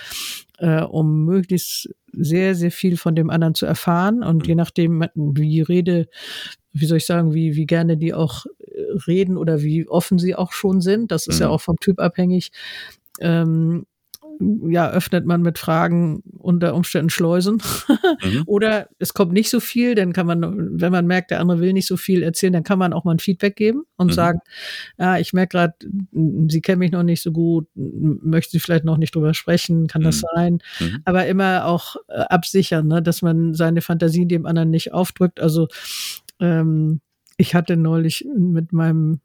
äh, 0.59 0.83
um 0.83 1.25
möglichst 1.25 1.91
sehr, 2.13 2.55
sehr 2.55 2.71
viel 2.71 2.97
von 2.97 3.17
dem 3.17 3.29
anderen 3.29 3.57
zu 3.57 3.67
erfahren. 3.67 4.23
Und 4.23 4.45
mhm. 4.45 4.49
je 4.49 4.55
nachdem, 4.55 5.05
wie 5.15 5.63
Rede, 5.63 6.07
wie 6.73 6.87
soll 6.87 6.99
ich 6.99 7.07
sagen, 7.07 7.35
wie, 7.35 7.57
wie 7.57 7.67
gerne 7.67 7.97
die 7.97 8.15
auch 8.15 8.47
reden 9.07 9.37
oder 9.37 9.63
wie 9.63 9.89
offen 9.89 10.19
sie 10.19 10.37
auch 10.37 10.53
schon 10.53 10.81
sind, 10.81 11.11
das 11.11 11.27
ist 11.27 11.37
mhm. 11.37 11.43
ja 11.43 11.49
auch 11.49 11.61
vom 11.61 11.77
Typ 11.81 11.99
abhängig, 11.99 12.53
ähm, 13.21 13.87
ja, 14.69 14.91
öffnet 14.91 15.27
man 15.27 15.43
mit 15.43 15.59
Fragen 15.59 16.23
unter 16.39 16.75
Umständen 16.75 17.11
schleusen. 17.11 17.63
mhm. 18.23 18.43
Oder 18.47 18.89
es 18.99 19.15
kommt 19.15 19.33
nicht 19.33 19.51
so 19.51 19.61
viel, 19.61 19.95
dann 19.95 20.13
kann 20.13 20.27
man, 20.27 20.81
wenn 20.81 20.93
man 20.93 21.07
merkt, 21.07 21.31
der 21.31 21.41
andere 21.41 21.61
will 21.61 21.73
nicht 21.73 21.87
so 21.87 21.97
viel 21.97 22.23
erzählen, 22.23 22.53
dann 22.53 22.63
kann 22.63 22.79
man 22.79 22.93
auch 22.93 23.05
mal 23.05 23.13
ein 23.13 23.19
Feedback 23.19 23.57
geben 23.57 23.85
und 23.97 24.09
mhm. 24.09 24.13
sagen, 24.13 24.41
ja, 24.99 25.19
ich 25.19 25.33
merke 25.33 25.57
gerade, 25.57 25.75
Sie 26.49 26.61
kennen 26.61 26.79
mich 26.79 26.93
noch 26.93 27.03
nicht 27.03 27.23
so 27.23 27.33
gut, 27.33 27.69
möchten 27.75 28.53
Sie 28.53 28.61
vielleicht 28.61 28.85
noch 28.85 28.99
nicht 28.99 29.15
drüber 29.15 29.35
sprechen, 29.35 29.87
kann 29.87 30.03
das 30.03 30.17
mhm. 30.17 30.27
sein? 30.35 30.59
Mhm. 30.81 31.03
Aber 31.05 31.27
immer 31.27 31.67
auch 31.67 31.97
äh, 32.09 32.21
absichern, 32.21 32.87
ne, 32.87 33.03
dass 33.03 33.23
man 33.23 33.55
seine 33.55 33.81
Fantasien 33.81 34.29
dem 34.29 34.47
anderen 34.47 34.71
nicht 34.71 34.93
aufdrückt. 34.93 35.41
Also 35.41 35.69
ähm, 36.41 37.01
ich 37.37 37.55
hatte 37.55 37.77
neulich 37.77 38.27
mit 38.37 38.73
meinem 38.73 39.21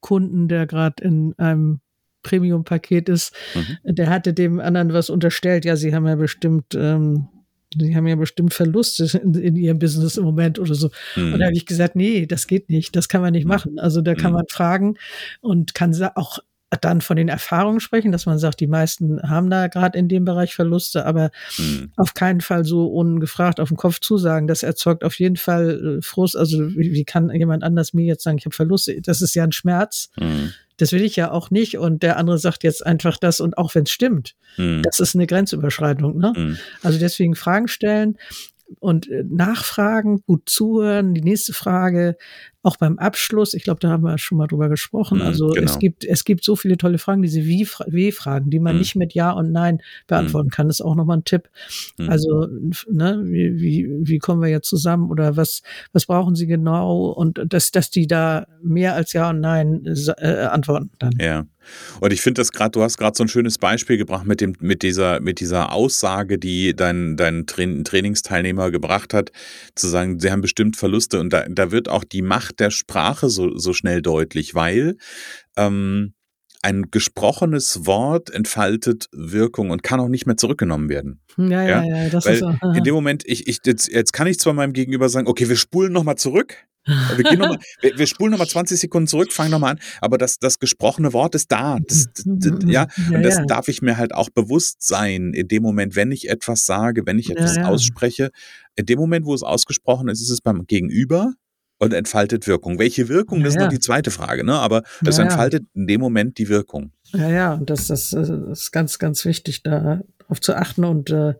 Kunden, 0.00 0.48
der 0.48 0.66
gerade 0.66 1.02
in 1.02 1.34
einem 1.38 1.80
Premium-Paket 2.22 3.08
ist, 3.08 3.34
mhm. 3.54 3.94
der 3.94 4.10
hatte 4.10 4.32
dem 4.32 4.60
anderen 4.60 4.92
was 4.92 5.10
unterstellt. 5.10 5.64
Ja, 5.64 5.76
sie 5.76 5.94
haben 5.94 6.06
ja 6.06 6.16
bestimmt, 6.16 6.74
ähm, 6.74 7.28
sie 7.76 7.96
haben 7.96 8.06
ja 8.06 8.16
bestimmt 8.16 8.52
Verluste 8.52 9.18
in, 9.18 9.34
in 9.34 9.56
ihrem 9.56 9.78
Business 9.78 10.16
im 10.16 10.24
Moment 10.24 10.58
oder 10.58 10.74
so. 10.74 10.90
Mhm. 11.16 11.34
Und 11.34 11.38
da 11.40 11.46
habe 11.46 11.56
ich 11.56 11.66
gesagt, 11.66 11.96
nee, 11.96 12.26
das 12.26 12.46
geht 12.46 12.68
nicht, 12.68 12.96
das 12.96 13.08
kann 13.08 13.22
man 13.22 13.32
nicht 13.32 13.44
mhm. 13.44 13.50
machen. 13.50 13.78
Also 13.78 14.00
da 14.00 14.14
kann 14.14 14.32
mhm. 14.32 14.38
man 14.38 14.46
fragen 14.48 14.96
und 15.40 15.74
kann 15.74 15.94
auch 16.14 16.38
dann 16.80 17.00
von 17.00 17.16
den 17.16 17.28
Erfahrungen 17.28 17.80
sprechen, 17.80 18.12
dass 18.12 18.26
man 18.26 18.38
sagt, 18.38 18.60
die 18.60 18.66
meisten 18.66 19.20
haben 19.22 19.50
da 19.50 19.66
gerade 19.66 19.98
in 19.98 20.08
dem 20.08 20.24
Bereich 20.24 20.54
Verluste, 20.54 21.04
aber 21.04 21.30
mhm. 21.58 21.90
auf 21.96 22.14
keinen 22.14 22.40
Fall 22.40 22.64
so 22.64 22.86
ungefragt 22.86 23.58
auf 23.60 23.68
den 23.68 23.76
Kopf 23.76 24.00
zusagen. 24.00 24.46
Das 24.46 24.62
erzeugt 24.62 25.02
auf 25.02 25.18
jeden 25.18 25.36
Fall 25.36 25.98
äh, 25.98 26.02
Frust. 26.02 26.36
Also 26.36 26.58
wie, 26.76 26.92
wie 26.92 27.04
kann 27.04 27.30
jemand 27.30 27.64
anders 27.64 27.92
mir 27.92 28.04
jetzt 28.04 28.22
sagen, 28.22 28.38
ich 28.38 28.44
habe 28.44 28.54
Verluste? 28.54 29.00
Das 29.02 29.20
ist 29.20 29.34
ja 29.34 29.42
ein 29.42 29.52
Schmerz. 29.52 30.10
Mhm. 30.18 30.52
Das 30.76 30.92
will 30.92 31.02
ich 31.02 31.16
ja 31.16 31.30
auch 31.30 31.50
nicht. 31.50 31.76
Und 31.76 32.02
der 32.02 32.16
andere 32.16 32.38
sagt 32.38 32.64
jetzt 32.64 32.86
einfach 32.86 33.18
das 33.18 33.40
und 33.40 33.58
auch 33.58 33.74
wenn 33.74 33.82
es 33.82 33.90
stimmt, 33.90 34.36
mhm. 34.56 34.82
das 34.82 35.00
ist 35.00 35.14
eine 35.14 35.26
Grenzüberschreitung. 35.26 36.18
Ne? 36.18 36.32
Mhm. 36.36 36.58
Also 36.82 36.98
deswegen 36.98 37.34
Fragen 37.34 37.68
stellen 37.68 38.16
und 38.78 39.10
äh, 39.10 39.24
nachfragen, 39.28 40.22
gut 40.26 40.48
zuhören. 40.48 41.14
Die 41.14 41.22
nächste 41.22 41.52
Frage, 41.52 42.16
auch 42.62 42.76
beim 42.76 42.98
Abschluss, 42.98 43.54
ich 43.54 43.64
glaube, 43.64 43.80
da 43.80 43.88
haben 43.88 44.02
wir 44.02 44.18
schon 44.18 44.36
mal 44.36 44.46
drüber 44.46 44.68
gesprochen. 44.68 45.18
Mhm, 45.18 45.24
also 45.24 45.48
genau. 45.48 45.64
es 45.64 45.78
gibt, 45.78 46.04
es 46.04 46.24
gibt 46.24 46.44
so 46.44 46.56
viele 46.56 46.76
tolle 46.76 46.98
Fragen, 46.98 47.22
diese 47.22 47.44
Wie-Fragen, 47.44 48.50
die 48.50 48.58
man 48.58 48.74
mhm. 48.74 48.80
nicht 48.80 48.96
mit 48.96 49.14
Ja 49.14 49.30
und 49.30 49.50
Nein 49.50 49.80
beantworten 50.06 50.48
mhm. 50.48 50.52
kann. 50.52 50.68
Das 50.68 50.76
ist 50.80 50.84
auch 50.84 50.94
nochmal 50.94 51.18
ein 51.18 51.24
Tipp. 51.24 51.48
Mhm. 51.98 52.10
Also, 52.10 52.48
ne, 52.90 53.22
wie, 53.24 53.60
wie, 53.60 53.88
wie 54.02 54.18
kommen 54.18 54.42
wir 54.42 54.48
jetzt 54.48 54.68
zusammen 54.68 55.10
oder 55.10 55.36
was, 55.36 55.62
was 55.92 56.06
brauchen 56.06 56.34
Sie 56.34 56.46
genau? 56.46 57.06
Und 57.06 57.40
dass, 57.46 57.70
dass 57.70 57.90
die 57.90 58.06
da 58.06 58.46
mehr 58.62 58.94
als 58.94 59.12
Ja 59.14 59.30
und 59.30 59.40
Nein 59.40 59.86
äh, 60.18 60.44
antworten 60.44 60.90
dann. 60.98 61.12
Ja. 61.18 61.46
Und 62.00 62.12
ich 62.12 62.22
finde 62.22 62.40
das 62.40 62.52
gerade, 62.52 62.70
du 62.70 62.82
hast 62.82 62.96
gerade 62.96 63.16
so 63.16 63.24
ein 63.24 63.28
schönes 63.28 63.58
Beispiel 63.58 63.96
gebracht 63.96 64.26
mit 64.26 64.40
dem, 64.40 64.54
mit 64.60 64.82
dieser, 64.82 65.20
mit 65.20 65.40
dieser 65.40 65.72
Aussage, 65.72 66.38
die 66.38 66.74
dein, 66.74 67.16
dein 67.16 67.46
Trainingsteilnehmer 67.46 68.70
gebracht 68.70 69.14
hat, 69.14 69.30
zu 69.74 69.88
sagen, 69.88 70.18
sie 70.18 70.30
haben 70.30 70.40
bestimmt 70.40 70.76
Verluste 70.76 71.20
und 71.20 71.32
da, 71.32 71.44
da 71.48 71.70
wird 71.70 71.88
auch 71.88 72.04
die 72.04 72.22
Macht 72.22 72.49
Macht 72.50 72.58
der 72.58 72.70
Sprache 72.70 73.28
so, 73.28 73.56
so 73.56 73.72
schnell 73.72 74.02
deutlich, 74.02 74.56
weil 74.56 74.96
ähm, 75.56 76.14
ein 76.62 76.90
gesprochenes 76.90 77.86
Wort 77.86 78.28
entfaltet 78.28 79.06
Wirkung 79.12 79.70
und 79.70 79.84
kann 79.84 80.00
auch 80.00 80.08
nicht 80.08 80.26
mehr 80.26 80.36
zurückgenommen 80.36 80.88
werden. 80.88 81.20
Ja, 81.36 81.62
ja, 81.62 81.84
ja, 81.84 82.08
das 82.08 82.26
Weil 82.26 82.34
ist 82.34 82.40
so. 82.40 82.52
In 82.74 82.82
dem 82.82 82.94
Moment, 82.94 83.22
ich, 83.24 83.46
ich, 83.46 83.60
jetzt, 83.64 83.86
jetzt 83.88 84.12
kann 84.12 84.26
ich 84.26 84.40
zwar 84.40 84.52
meinem 84.52 84.72
Gegenüber 84.72 85.08
sagen, 85.08 85.28
okay, 85.28 85.48
wir 85.48 85.56
spulen 85.56 85.92
nochmal 85.92 86.16
zurück. 86.16 86.56
Wir, 86.86 87.22
gehen 87.22 87.38
noch 87.38 87.50
mal, 87.50 87.58
wir, 87.82 87.98
wir 87.98 88.06
spulen 88.08 88.32
nochmal 88.32 88.48
20 88.48 88.80
Sekunden 88.80 89.06
zurück, 89.06 89.32
fangen 89.32 89.52
nochmal 89.52 89.72
an, 89.72 89.80
aber 90.00 90.18
das, 90.18 90.38
das 90.38 90.58
gesprochene 90.58 91.12
Wort 91.12 91.36
ist 91.36 91.52
da. 91.52 91.78
Das, 91.86 92.08
das, 92.24 92.52
ja, 92.66 92.88
und 93.12 93.22
das 93.22 93.46
darf 93.46 93.68
ich 93.68 93.80
mir 93.80 93.96
halt 93.96 94.12
auch 94.12 94.30
bewusst 94.30 94.82
sein, 94.82 95.32
in 95.34 95.46
dem 95.46 95.62
Moment, 95.62 95.94
wenn 95.94 96.10
ich 96.10 96.28
etwas 96.28 96.66
sage, 96.66 97.06
wenn 97.06 97.18
ich 97.20 97.30
etwas 97.30 97.58
ausspreche. 97.58 98.30
In 98.74 98.86
dem 98.86 98.98
Moment, 98.98 99.24
wo 99.24 99.34
es 99.34 99.44
ausgesprochen 99.44 100.08
ist, 100.08 100.20
ist 100.20 100.30
es 100.30 100.40
beim 100.40 100.66
Gegenüber 100.66 101.34
und 101.80 101.92
entfaltet 101.92 102.46
Wirkung. 102.46 102.78
Welche 102.78 103.08
Wirkung, 103.08 103.42
das 103.42 103.54
ja, 103.54 103.60
ist 103.60 103.64
noch 103.64 103.72
die 103.72 103.80
zweite 103.80 104.10
Frage, 104.10 104.44
ne? 104.44 104.54
aber 104.54 104.82
das 105.02 105.16
ja, 105.16 105.24
entfaltet 105.24 105.64
in 105.74 105.86
dem 105.86 106.00
Moment 106.00 106.38
die 106.38 106.48
Wirkung. 106.48 106.92
Ja, 107.12 107.28
ja, 107.28 107.54
und 107.54 107.68
das, 107.70 107.88
das, 107.88 108.10
das 108.10 108.28
ist 108.28 108.70
ganz, 108.70 108.98
ganz 108.98 109.24
wichtig, 109.24 109.62
da 109.62 110.02
darauf 110.18 110.40
zu 110.40 110.54
achten 110.54 110.84
und 110.84 111.10
äh, 111.10 111.34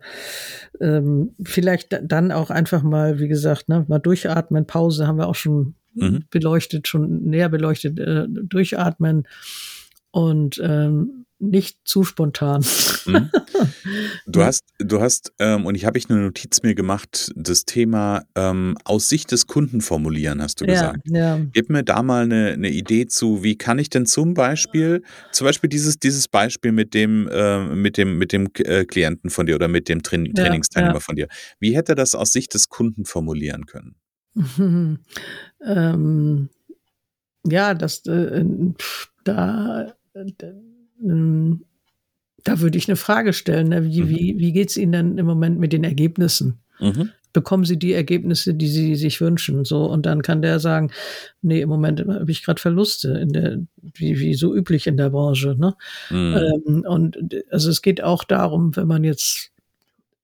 ähm, 0.81 1.35
vielleicht 1.43 1.97
dann 2.03 2.31
auch 2.31 2.49
einfach 2.49 2.83
mal, 2.83 3.19
wie 3.19 3.29
gesagt, 3.29 3.69
ne, 3.69 3.85
mal 3.87 3.99
durchatmen, 3.99 4.67
Pause 4.67 5.07
haben 5.07 5.17
wir 5.17 5.27
auch 5.27 5.35
schon 5.35 5.75
mhm. 5.93 6.25
beleuchtet, 6.29 6.87
schon 6.87 7.23
näher 7.23 7.47
beleuchtet, 7.47 7.99
äh, 7.99 8.25
durchatmen 8.27 9.27
und 10.11 10.59
ähm, 10.61 11.20
nicht 11.41 11.77
zu 11.83 12.03
spontan. 12.03 12.63
Mhm. 13.05 13.29
Du 14.25 14.43
hast, 14.43 14.63
du 14.79 15.01
hast, 15.01 15.33
ähm, 15.39 15.65
und 15.65 15.75
ich 15.75 15.85
habe 15.85 15.97
ich 15.97 16.09
eine 16.09 16.19
Notiz 16.19 16.63
mir 16.63 16.75
gemacht, 16.75 17.31
das 17.35 17.65
Thema 17.65 18.23
ähm, 18.35 18.77
aus 18.85 19.09
Sicht 19.09 19.31
des 19.31 19.47
Kunden 19.47 19.81
formulieren, 19.81 20.41
hast 20.41 20.61
du 20.61 20.65
ja, 20.65 20.71
gesagt. 20.71 20.99
Ja. 21.05 21.39
Gib 21.51 21.69
mir 21.69 21.83
da 21.83 22.01
mal 22.01 22.23
eine, 22.23 22.51
eine 22.51 22.69
Idee 22.69 23.07
zu, 23.07 23.43
wie 23.43 23.57
kann 23.57 23.79
ich 23.79 23.89
denn 23.89 24.05
zum 24.05 24.33
Beispiel, 24.33 25.03
zum 25.31 25.45
Beispiel 25.45 25.69
dieses, 25.69 25.99
dieses 25.99 26.27
Beispiel 26.27 26.71
mit 26.71 26.93
dem, 26.93 27.27
äh, 27.27 27.65
mit 27.65 27.97
dem, 27.97 28.17
mit 28.17 28.31
dem 28.31 28.47
äh, 28.59 28.85
Klienten 28.85 29.29
von 29.29 29.45
dir 29.45 29.55
oder 29.55 29.67
mit 29.67 29.89
dem 29.89 30.01
Tra 30.01 30.17
Trainingsteilnehmer 30.17 30.95
ja, 30.95 30.99
von 30.99 31.15
dir. 31.15 31.27
Wie 31.59 31.75
hätte 31.75 31.93
er 31.93 31.95
das 31.95 32.15
aus 32.15 32.31
Sicht 32.31 32.53
des 32.53 32.69
Kunden 32.69 33.05
formulieren 33.05 33.65
können? 33.65 33.95
ähm, 35.65 36.49
ja, 37.45 37.73
das 37.73 38.05
äh, 38.05 38.45
da 39.23 39.93
ähm, 41.03 41.65
da 42.43 42.59
würde 42.59 42.77
ich 42.77 42.87
eine 42.87 42.95
Frage 42.95 43.33
stellen. 43.33 43.69
Ne? 43.69 43.85
Wie, 43.85 44.01
mhm. 44.01 44.09
wie, 44.09 44.35
wie 44.39 44.51
geht 44.51 44.69
es 44.69 44.77
Ihnen 44.77 44.91
denn 44.91 45.17
im 45.17 45.25
Moment 45.25 45.59
mit 45.59 45.73
den 45.73 45.83
Ergebnissen? 45.83 46.59
Mhm. 46.79 47.11
Bekommen 47.33 47.63
Sie 47.63 47.77
die 47.77 47.93
Ergebnisse, 47.93 48.53
die 48.53 48.67
Sie 48.67 48.95
sich 48.95 49.21
wünschen? 49.21 49.63
So, 49.63 49.85
und 49.85 50.05
dann 50.05 50.21
kann 50.21 50.41
der 50.41 50.59
sagen, 50.59 50.91
nee, 51.41 51.61
im 51.61 51.69
Moment 51.69 52.01
habe 52.01 52.29
ich 52.29 52.43
gerade 52.43 52.59
Verluste, 52.59 53.09
in 53.09 53.29
der, 53.29 53.59
wie, 53.77 54.19
wie 54.19 54.33
so 54.33 54.53
üblich 54.53 54.87
in 54.87 54.97
der 54.97 55.11
Branche. 55.11 55.55
Ne? 55.57 55.75
Mhm. 56.09 56.37
Ähm, 56.67 56.85
und 56.87 57.17
also 57.49 57.69
es 57.69 57.81
geht 57.81 58.03
auch 58.03 58.23
darum, 58.23 58.75
wenn 58.75 58.87
man 58.87 59.03
jetzt, 59.03 59.51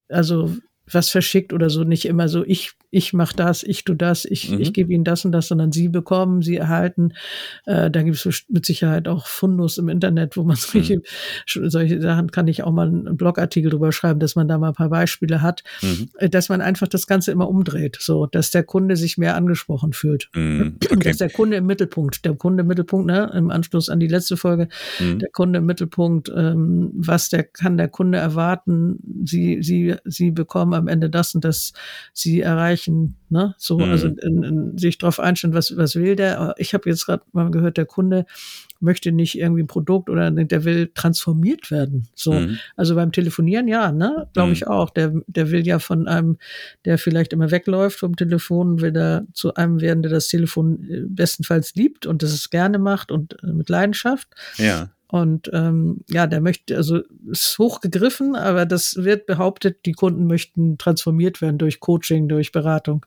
also 0.10 0.58
was 0.92 1.10
verschickt 1.10 1.54
oder 1.54 1.70
so, 1.70 1.84
nicht 1.84 2.06
immer 2.06 2.28
so, 2.28 2.44
ich, 2.46 2.72
ich 2.90 3.14
mach 3.14 3.34
das, 3.34 3.64
ich 3.64 3.84
tu 3.84 3.94
das, 3.94 4.24
ich, 4.24 4.50
mhm. 4.50 4.62
ich 4.62 4.72
gebe 4.72 4.94
ihnen 4.94 5.04
das 5.04 5.26
und 5.26 5.34
das, 5.34 5.48
sondern 5.48 5.72
sie 5.72 5.90
bekommen, 5.90 6.42
sie 6.42 6.56
erhalten. 6.56 7.14
Äh, 7.66 7.92
da 7.92 8.02
gibt 8.02 8.26
es 8.26 8.46
mit 8.48 8.66
Sicherheit 8.66 9.08
auch 9.10 9.28
Fundus 9.28 9.78
im 9.78 9.90
Internet, 9.90 10.38
wo 10.38 10.44
man 10.44 10.56
solche, 10.56 10.98
mhm. 10.98 11.70
solche 11.70 12.02
Sachen 12.02 12.32
kann 12.32 12.48
ich 12.48 12.64
auch 12.64 12.72
mal 12.72 12.88
einen 12.88 13.18
Blogartikel 13.18 13.70
drüber 13.72 13.92
schreiben, 13.92 14.20
dass 14.20 14.36
man 14.36 14.48
da 14.48 14.58
mal 14.58 14.70
ein 14.70 14.74
paar 14.74 14.90
Beispiele 14.90 15.42
hat, 15.42 15.64
mhm. 15.82 16.10
Äh, 16.18 16.30
dass 16.30 16.48
man 16.48 16.62
einfach 16.62 16.88
das 16.88 17.08
Ganze 17.08 17.32
immer 17.32 17.50
umdreht, 17.50 17.98
so, 18.00 18.26
dass 18.26 18.52
der 18.52 18.64
Kunde 18.64 18.96
sich 18.96 19.18
mehr 19.18 19.36
angesprochen 19.36 19.94
fühlt. 19.94 20.30
Mhm. 20.36 20.78
Okay. 20.98 21.10
Dass 21.10 21.18
der 21.18 21.30
Kunde 21.30 21.58
im 21.58 21.66
Mittelpunkt, 21.66 22.24
der 22.26 22.34
Kunde 22.34 22.62
im 22.62 22.68
Mittelpunkt, 22.68 23.08
ne, 23.08 23.30
im 23.36 23.52
Anschluss 23.52 23.90
an 23.90 24.00
die 24.00 24.08
letzte 24.08 24.38
Folge, 24.38 24.68
mhm. 25.00 25.20
der 25.20 25.30
Kunde 25.30 25.60
im 25.60 25.66
Mittelpunkt, 25.66 26.32
ähm, 26.36 26.92
was 26.94 27.30
der 27.30 27.44
kann 27.44 27.78
der 27.78 27.90
Kunde 27.90 28.18
erwarten, 28.18 28.98
sie, 29.26 29.62
sie, 29.62 29.96
sie 30.06 30.32
bekommen 30.32 30.74
am 30.74 30.88
Ende 30.88 31.10
das 31.10 31.36
und 31.36 31.44
das 31.44 31.74
sie 32.14 32.42
erreichen. 32.42 32.77
Ne? 33.30 33.56
So, 33.58 33.80
mhm. 33.80 33.92
also 33.92 34.08
in, 34.08 34.44
in, 34.44 34.78
sich 34.78 34.98
darauf 34.98 35.20
einstellen, 35.20 35.54
was, 35.54 35.76
was 35.78 35.96
will 35.96 36.16
der. 36.16 36.56
Ich 36.58 36.74
habe 36.74 36.90
jetzt 36.90 37.06
gerade 37.06 37.24
mal 37.32 37.50
gehört, 37.52 37.78
der 37.78 37.86
Kunde 37.86 38.26
möchte 38.80 39.12
nicht 39.12 39.38
irgendwie 39.38 39.64
ein 39.64 39.68
Produkt 39.68 40.10
oder 40.10 40.30
der 40.30 40.64
will 40.64 40.92
transformiert 40.94 41.72
werden. 41.72 42.08
So, 42.16 42.34
mhm. 42.34 42.60
also 42.76 42.96
beim 42.96 43.12
Telefonieren 43.12 43.68
ja, 43.68 43.92
ne, 43.92 44.28
glaube 44.34 44.52
ich 44.52 44.62
mhm. 44.62 44.68
auch. 44.68 44.90
Der, 44.90 45.14
der 45.28 45.52
will 45.52 45.66
ja 45.66 45.80
von 45.80 46.08
einem, 46.08 46.38
der 46.86 46.98
vielleicht 46.98 47.34
immer 47.34 47.52
wegläuft 47.52 48.00
vom 48.00 48.16
Telefon, 48.16 48.82
will 48.82 48.92
da 48.92 49.24
zu 49.34 49.56
einem 49.56 49.82
werden, 49.82 50.04
der 50.04 50.12
das 50.12 50.28
Telefon 50.28 50.84
äh, 50.90 51.02
bestenfalls 51.08 51.76
liebt 51.76 52.06
und 52.06 52.24
das 52.24 52.34
es 52.34 52.50
gerne 52.50 52.80
macht 52.80 53.12
und 53.12 53.42
äh, 53.44 53.48
mit 53.48 53.70
Leidenschaft. 53.70 54.28
Ja. 54.58 54.90
Und 55.10 55.50
ähm, 55.54 56.02
ja, 56.10 56.28
der 56.28 56.42
möchte, 56.42 56.76
also 56.76 57.00
ist 57.32 57.58
hochgegriffen, 57.58 58.36
aber 58.36 58.66
das 58.66 58.98
wird 58.98 59.26
behauptet, 59.26 59.86
die 59.86 59.94
Kunden 59.94 60.28
möchten 60.28 60.78
transformiert 60.78 61.42
werden 61.42 61.58
durch 61.58 61.80
Coaching, 61.80 62.28
durch 62.28 62.52
Beratung. 62.52 63.06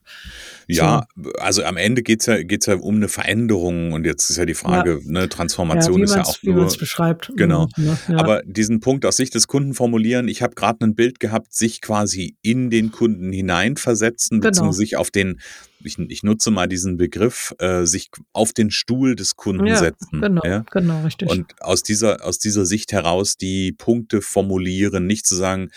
Ja, 0.67 1.07
so. 1.15 1.31
also 1.33 1.63
am 1.63 1.77
Ende 1.77 2.03
geht's 2.03 2.25
ja, 2.25 2.43
geht's 2.43 2.65
ja 2.65 2.77
um 2.77 2.97
eine 2.97 3.09
Veränderung 3.09 3.93
und 3.93 4.07
jetzt 4.07 4.31
ist 4.31 4.39
ja 4.39 4.47
die 4.47 4.55
Frage, 4.55 5.01
ja. 5.05 5.13
ne, 5.13 5.29
Transformation 5.29 5.99
ja, 5.99 6.05
ist 6.05 6.15
ja 6.15 6.23
auch 6.23 6.39
wie 6.43 6.53
nur. 6.53 6.75
beschreibt. 6.79 7.33
Genau. 7.37 7.69
Ne, 7.77 7.99
ja. 8.09 8.17
Aber 8.17 8.43
diesen 8.45 8.81
Punkt 8.81 9.05
aus 9.05 9.19
Sicht 9.19 9.35
des 9.35 9.47
Kunden 9.47 9.75
formulieren, 9.75 10.29
ich 10.29 10.41
habe 10.41 10.55
gerade 10.55 10.83
ein 10.87 10.95
Bild 10.95 11.21
gehabt, 11.21 11.53
sich 11.53 11.83
quasi 11.83 12.37
in 12.41 12.71
den 12.71 12.93
Kunden 12.93 13.31
hineinversetzen, 13.31 14.41
genau. 14.41 14.51
beziehungsweise 14.51 14.79
sich 14.79 14.97
auf 14.97 15.11
den 15.11 15.39
ich, 15.85 15.99
ich 15.99 16.23
nutze 16.23 16.51
mal 16.51 16.67
diesen 16.67 16.97
Begriff, 16.97 17.55
äh, 17.59 17.85
sich 17.85 18.11
auf 18.33 18.53
den 18.53 18.71
Stuhl 18.71 19.17
des 19.17 19.37
Kunden 19.37 19.67
ja, 19.67 19.77
setzen. 19.77 20.21
Genau, 20.21 20.43
ja? 20.45 20.65
genau, 20.71 21.03
richtig. 21.03 21.29
Und 21.29 21.61
aus 21.61 21.83
dieser, 21.83 22.25
aus 22.25 22.39
dieser 22.39 22.67
Sicht 22.67 22.93
heraus 22.93 23.37
die 23.37 23.73
Punkte 23.73 24.23
formulieren, 24.23 25.07
nicht 25.07 25.27
zu 25.27 25.35
sagen, 25.35 25.71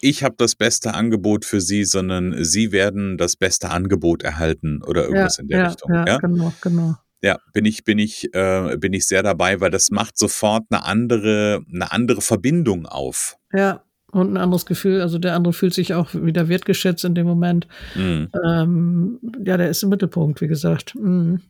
ich 0.00 0.24
habe 0.24 0.34
das 0.36 0.56
beste 0.56 0.94
Angebot 0.94 1.44
für 1.44 1.60
Sie, 1.60 1.84
sondern 1.84 2.42
Sie 2.42 2.72
werden 2.72 3.18
das 3.18 3.36
beste 3.36 3.70
Angebot 3.70 4.22
erhalten 4.22 4.82
oder 4.82 5.04
irgendwas 5.04 5.36
ja, 5.36 5.42
in 5.42 5.48
der 5.48 5.58
ja, 5.58 5.66
Richtung. 5.68 5.94
Ja, 5.94 6.04
ja, 6.06 6.18
genau, 6.18 6.52
genau. 6.60 6.96
Ja, 7.22 7.38
bin 7.52 7.64
ich, 7.64 7.84
bin 7.84 8.00
ich, 8.00 8.34
äh, 8.34 8.76
bin 8.78 8.92
ich 8.92 9.06
sehr 9.06 9.22
dabei, 9.22 9.60
weil 9.60 9.70
das 9.70 9.90
macht 9.90 10.18
sofort 10.18 10.64
eine 10.70 10.84
andere, 10.84 11.62
eine 11.72 11.92
andere 11.92 12.20
Verbindung 12.20 12.86
auf. 12.86 13.36
Ja, 13.52 13.84
und 14.12 14.34
ein 14.34 14.36
anderes 14.36 14.66
Gefühl. 14.66 15.00
Also 15.00 15.18
der 15.18 15.34
andere 15.34 15.52
fühlt 15.52 15.74
sich 15.74 15.94
auch 15.94 16.14
wieder 16.14 16.48
wertgeschätzt 16.48 17.04
in 17.04 17.14
dem 17.14 17.26
Moment. 17.26 17.66
Mhm. 17.94 18.28
Ähm, 18.44 19.18
ja, 19.44 19.56
der 19.56 19.68
ist 19.68 19.82
im 19.82 19.88
Mittelpunkt, 19.88 20.40
wie 20.40 20.48
gesagt. 20.48 20.94
Mhm. 20.94 21.40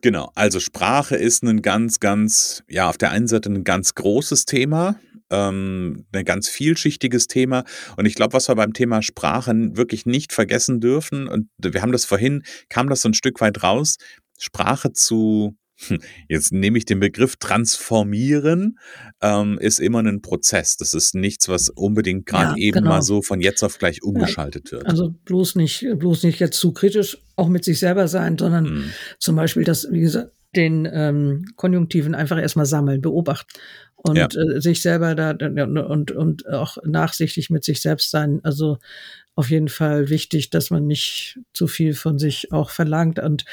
Genau, 0.00 0.30
also 0.34 0.60
Sprache 0.60 1.16
ist 1.16 1.42
ein 1.42 1.62
ganz, 1.62 2.00
ganz, 2.00 2.62
ja, 2.68 2.88
auf 2.88 2.98
der 2.98 3.10
einen 3.10 3.26
Seite 3.26 3.50
ein 3.50 3.64
ganz 3.64 3.94
großes 3.94 4.44
Thema, 4.44 4.96
ähm, 5.30 6.04
ein 6.12 6.24
ganz 6.24 6.48
vielschichtiges 6.48 7.26
Thema. 7.26 7.64
Und 7.96 8.06
ich 8.06 8.14
glaube, 8.14 8.34
was 8.34 8.48
wir 8.48 8.54
beim 8.54 8.72
Thema 8.72 9.02
Sprache 9.02 9.52
wirklich 9.76 10.06
nicht 10.06 10.32
vergessen 10.32 10.80
dürfen, 10.80 11.26
und 11.26 11.48
wir 11.58 11.82
haben 11.82 11.92
das 11.92 12.04
vorhin, 12.04 12.42
kam 12.68 12.88
das 12.88 13.00
so 13.00 13.08
ein 13.08 13.14
Stück 13.14 13.40
weit 13.40 13.62
raus, 13.62 13.96
Sprache 14.38 14.92
zu 14.92 15.56
Jetzt 16.28 16.52
nehme 16.52 16.78
ich 16.78 16.84
den 16.84 17.00
Begriff 17.00 17.36
transformieren, 17.36 18.78
ähm, 19.20 19.58
ist 19.58 19.80
immer 19.80 20.00
ein 20.00 20.22
Prozess. 20.22 20.76
Das 20.76 20.94
ist 20.94 21.14
nichts, 21.14 21.48
was 21.48 21.68
unbedingt 21.70 22.26
gerade 22.26 22.58
ja, 22.58 22.66
eben 22.66 22.78
genau. 22.78 22.90
mal 22.90 23.02
so 23.02 23.22
von 23.22 23.40
jetzt 23.40 23.62
auf 23.62 23.78
gleich 23.78 24.02
umgeschaltet 24.02 24.66
ja. 24.66 24.78
wird. 24.78 24.86
Also 24.86 25.14
bloß 25.24 25.56
nicht, 25.56 25.86
bloß 25.96 26.22
nicht 26.24 26.40
jetzt 26.40 26.58
zu 26.58 26.72
kritisch 26.72 27.18
auch 27.36 27.48
mit 27.48 27.64
sich 27.64 27.78
selber 27.78 28.08
sein, 28.08 28.38
sondern 28.38 28.64
mhm. 28.64 28.90
zum 29.18 29.36
Beispiel 29.36 29.64
das, 29.64 29.88
wie 29.90 30.00
gesagt, 30.00 30.32
den 30.54 30.88
ähm, 30.90 31.46
Konjunktiven 31.56 32.14
einfach 32.14 32.38
erstmal 32.38 32.66
sammeln, 32.66 33.00
beobachten 33.00 33.48
und 34.06 34.16
ja. 34.16 34.26
äh, 34.26 34.60
sich 34.60 34.82
selber 34.82 35.14
da 35.14 35.30
und, 35.30 36.10
und 36.10 36.48
auch 36.48 36.76
nachsichtig 36.84 37.50
mit 37.50 37.64
sich 37.64 37.80
selbst 37.80 38.10
sein. 38.10 38.40
Also 38.42 38.78
auf 39.34 39.50
jeden 39.50 39.68
Fall 39.68 40.10
wichtig, 40.10 40.50
dass 40.50 40.70
man 40.70 40.86
nicht 40.86 41.40
zu 41.54 41.66
viel 41.66 41.94
von 41.94 42.18
sich 42.18 42.52
auch 42.52 42.70
verlangt 42.70 43.18
und 43.18 43.44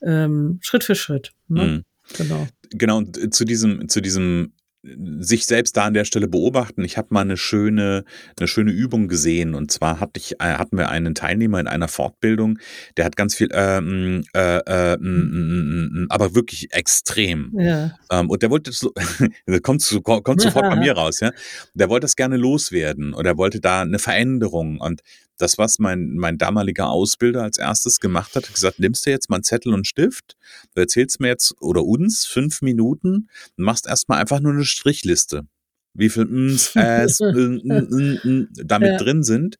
ähm, 0.00 0.58
Schritt 0.62 0.84
für 0.84 0.94
Schritt. 0.94 1.32
Ne? 1.48 1.64
Mhm. 1.64 1.84
Genau. 2.16 2.48
Genau, 2.70 2.98
und 2.98 3.18
äh, 3.18 3.30
zu 3.30 3.44
diesem, 3.44 3.88
zu 3.88 4.00
diesem 4.00 4.52
sich 4.82 5.46
selbst 5.46 5.76
da 5.76 5.84
an 5.84 5.94
der 5.94 6.04
Stelle 6.04 6.28
beobachten. 6.28 6.84
Ich 6.84 6.96
habe 6.96 7.08
mal 7.10 7.22
eine 7.22 7.36
schöne, 7.36 8.04
eine 8.38 8.46
schöne 8.46 8.70
Übung 8.70 9.08
gesehen 9.08 9.54
und 9.54 9.72
zwar 9.72 9.98
hatte 9.98 10.20
ich, 10.20 10.40
äh, 10.40 10.54
hatten 10.54 10.78
wir 10.78 10.88
einen 10.88 11.14
Teilnehmer 11.14 11.58
in 11.58 11.66
einer 11.66 11.88
Fortbildung, 11.88 12.58
der 12.96 13.04
hat 13.04 13.16
ganz 13.16 13.34
viel, 13.34 13.48
ähm, 13.52 14.24
äh, 14.34 14.58
äh, 14.58 14.94
äh, 14.94 16.06
aber 16.08 16.34
wirklich 16.34 16.72
extrem. 16.72 17.52
Ja. 17.58 17.92
Ähm, 18.10 18.30
und 18.30 18.42
der 18.42 18.50
wollte 18.50 18.70
so, 18.70 18.92
kommt, 19.62 19.84
kommt 20.04 20.40
sofort 20.40 20.70
bei 20.70 20.76
mir 20.76 20.92
raus, 20.92 21.20
ja. 21.20 21.32
Der 21.74 21.88
wollte 21.88 22.04
das 22.04 22.14
gerne 22.14 22.36
loswerden 22.36 23.14
oder 23.14 23.36
wollte 23.36 23.60
da 23.60 23.82
eine 23.82 23.98
Veränderung 23.98 24.80
und 24.80 25.02
das, 25.38 25.56
was 25.56 25.78
mein, 25.78 26.16
mein 26.16 26.36
damaliger 26.36 26.88
Ausbilder 26.90 27.42
als 27.42 27.58
erstes 27.58 28.00
gemacht 28.00 28.34
hat, 28.34 28.44
hat 28.44 28.54
gesagt, 28.54 28.80
nimmst 28.80 29.06
du 29.06 29.10
jetzt 29.10 29.30
mal 29.30 29.36
einen 29.36 29.44
Zettel 29.44 29.72
und 29.72 29.86
Stift, 29.86 30.36
du 30.74 30.80
erzählst 30.80 31.20
mir 31.20 31.28
jetzt 31.28 31.54
oder 31.60 31.84
uns 31.84 32.26
fünf 32.26 32.60
Minuten 32.60 33.28
machst 33.56 33.86
erstmal 33.86 34.20
einfach 34.20 34.40
nur 34.40 34.52
eine 34.52 34.64
Strichliste. 34.68 35.46
Wie 35.94 36.08
viel 36.08 36.22
Ms, 36.22 36.72
Äs, 36.76 37.18
damit 37.18 38.90
ja. 38.90 38.96
drin 38.96 39.22
sind. 39.22 39.58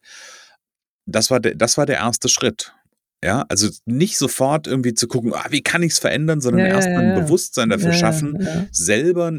Das 1.07 1.31
war, 1.31 1.41
der, 1.41 1.55
das 1.55 1.79
war 1.79 1.87
der 1.87 1.97
erste 1.97 2.29
Schritt. 2.29 2.75
Ja, 3.25 3.45
also 3.49 3.69
nicht 3.85 4.17
sofort 4.17 4.69
irgendwie 4.69 4.95
zu 4.95 5.09
gucken, 5.09 5.33
ah, 5.35 5.47
wie 5.50 5.62
kann 5.62 5.83
ich 5.83 5.93
es 5.93 5.99
verändern, 5.99 6.41
sondern 6.41 6.67
ja, 6.67 6.75
erstmal 6.75 7.05
ein 7.05 7.21
Bewusstsein 7.21 7.71
dafür 7.71 7.93
schaffen, 7.93 8.47
selber 8.71 9.33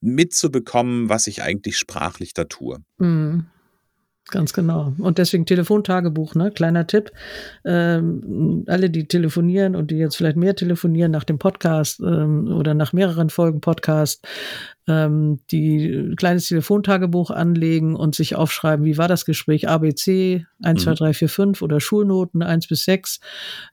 mitzubekommen, 0.00 1.08
was 1.08 1.28
ich 1.28 1.42
eigentlich 1.42 1.78
sprachlich 1.78 2.34
da 2.34 2.44
tue. 2.44 2.78
Mhm. 2.98 3.46
Ganz 4.30 4.52
genau. 4.52 4.92
Und 4.98 5.18
deswegen 5.18 5.44
Telefontagebuch, 5.44 6.36
ne? 6.36 6.52
Kleiner 6.52 6.86
Tipp. 6.86 7.10
Ähm, 7.64 8.64
alle, 8.68 8.88
die 8.88 9.08
telefonieren 9.08 9.74
und 9.74 9.90
die 9.90 9.96
jetzt 9.96 10.16
vielleicht 10.16 10.36
mehr 10.36 10.54
telefonieren 10.54 11.10
nach 11.10 11.24
dem 11.24 11.38
Podcast 11.38 12.00
ähm, 12.00 12.46
oder 12.48 12.74
nach 12.74 12.92
mehreren 12.92 13.30
Folgen 13.30 13.60
Podcast, 13.60 14.24
ähm, 14.90 15.38
die 15.52 16.14
kleines 16.16 16.48
Telefontagebuch 16.48 17.30
anlegen 17.30 17.94
und 17.94 18.16
sich 18.16 18.34
aufschreiben, 18.34 18.84
wie 18.84 18.98
war 18.98 19.06
das 19.06 19.24
Gespräch 19.24 19.68
ABC 19.68 20.44
1, 20.62 20.80
mhm. 20.80 20.84
2, 20.84 20.94
3, 20.94 21.12
4, 21.14 21.28
5 21.28 21.62
oder 21.62 21.80
Schulnoten 21.80 22.42
1 22.42 22.66
bis 22.66 22.84
6 22.84 23.20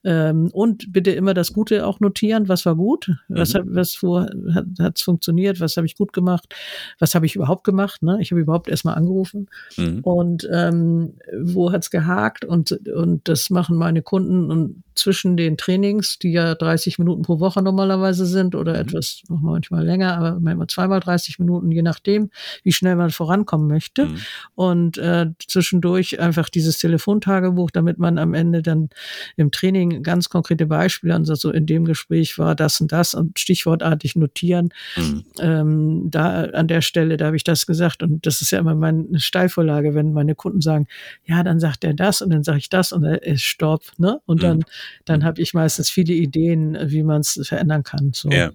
ähm, 0.04 0.50
und 0.54 0.94
bitte 0.94 1.12
immer 1.12 1.34
das 1.34 1.54
Gute 1.54 1.88
auch 1.88 2.00
notieren, 2.00 2.48
was 2.50 2.66
war 2.68 2.76
gut, 2.76 3.10
was, 3.30 3.54
mhm. 3.54 3.58
hat, 3.58 3.66
was 3.68 4.04
wo 4.04 4.20
hat 4.20 4.98
es 4.98 5.02
funktioniert, 5.02 5.60
was 5.60 5.76
habe 5.76 5.88
ich 5.88 5.98
gut 5.98 6.14
gemacht, 6.14 6.54
was 7.00 7.16
habe 7.16 7.26
ich 7.26 7.36
überhaupt 7.36 7.64
gemacht, 7.64 8.04
ne? 8.04 8.20
ich 8.22 8.30
habe 8.32 8.42
überhaupt 8.42 8.70
erstmal 8.70 8.96
angerufen 8.96 9.48
mhm. 9.76 10.02
und 10.04 10.48
ähm, 10.54 11.14
wo 11.42 11.72
hat's 11.72 11.90
gehakt 11.90 12.46
und, 12.46 12.72
und 12.90 13.28
das 13.28 13.50
machen 13.50 13.76
meine 13.76 14.04
Kunden 14.04 14.52
und 14.52 14.84
zwischen 14.98 15.38
den 15.38 15.58
Trainings, 15.58 16.20
die 16.20 16.32
ja 16.32 16.56
30 16.56 17.00
Minuten 17.00 17.22
pro 17.22 17.40
Woche 17.40 17.62
normalerweise 17.62 18.26
sind 18.26 18.56
oder 18.56 18.74
mhm. 18.74 18.80
etwas 18.80 19.22
noch 19.30 19.42
manchmal 19.42 19.86
länger, 19.86 20.18
aber 20.18 20.40
manchmal 20.40 20.68
zweimal 20.68 21.00
30 21.08 21.40
Minuten, 21.40 21.72
je 21.72 21.82
nachdem, 21.82 22.30
wie 22.64 22.72
schnell 22.72 22.96
man 22.96 23.10
vorankommen 23.10 23.68
möchte. 23.68 24.06
Mhm. 24.06 24.18
Und 24.56 24.98
äh, 24.98 25.28
zwischendurch 25.48 26.20
einfach 26.20 26.50
dieses 26.50 26.78
Telefontagebuch, 26.78 27.72
damit 27.72 27.98
man 27.98 28.18
am 28.18 28.34
Ende 28.34 28.62
dann 28.62 28.90
im 29.36 29.52
Training 29.52 30.04
ganz 30.04 30.30
konkrete 30.30 30.66
Beispiele, 30.66 31.16
also 31.16 31.52
in 31.52 31.66
dem 31.66 31.86
Gespräch 31.86 32.38
war 32.38 32.56
das 32.56 32.82
und 32.82 32.92
das 32.92 33.14
und 33.14 33.40
stichwortartig 33.40 34.16
notieren. 34.16 34.70
Mhm. 34.96 35.24
Ähm, 35.40 36.08
da 36.12 36.44
an 36.46 36.68
der 36.68 36.82
Stelle, 36.82 37.18
da 37.18 37.28
habe 37.28 37.36
ich 37.36 37.44
das 37.44 37.66
gesagt 37.66 38.04
und 38.04 38.26
das 38.26 38.42
ist 38.42 38.52
ja 38.52 38.60
immer 38.60 38.76
meine 38.76 39.20
Steilvorlage, 39.20 39.96
wenn 39.96 40.14
meine 40.14 40.36
Kunden 40.36 40.62
sagen, 40.62 40.88
ja, 41.26 41.44
dann 41.44 41.60
sagt 41.60 41.84
er 41.84 41.94
das 41.94 42.22
und 42.22 42.32
dann 42.32 42.44
sage 42.44 42.60
ich 42.60 42.70
das 42.70 42.92
und 42.92 43.04
er 43.04 43.24
ist 43.24 43.44
Stopp, 43.44 43.82
ne? 43.98 44.20
Und 44.26 44.44
dann, 44.44 44.58
mhm. 44.58 44.64
dann 45.06 45.24
habe 45.24 45.42
ich 45.42 45.54
meistens 45.54 45.90
viele 45.90 46.14
Ideen, 46.14 46.78
wie 46.86 47.04
man 47.04 47.22
es 47.22 47.40
verändern 47.44 47.84
kann. 47.84 48.12
So. 48.14 48.30
Ja. 48.30 48.52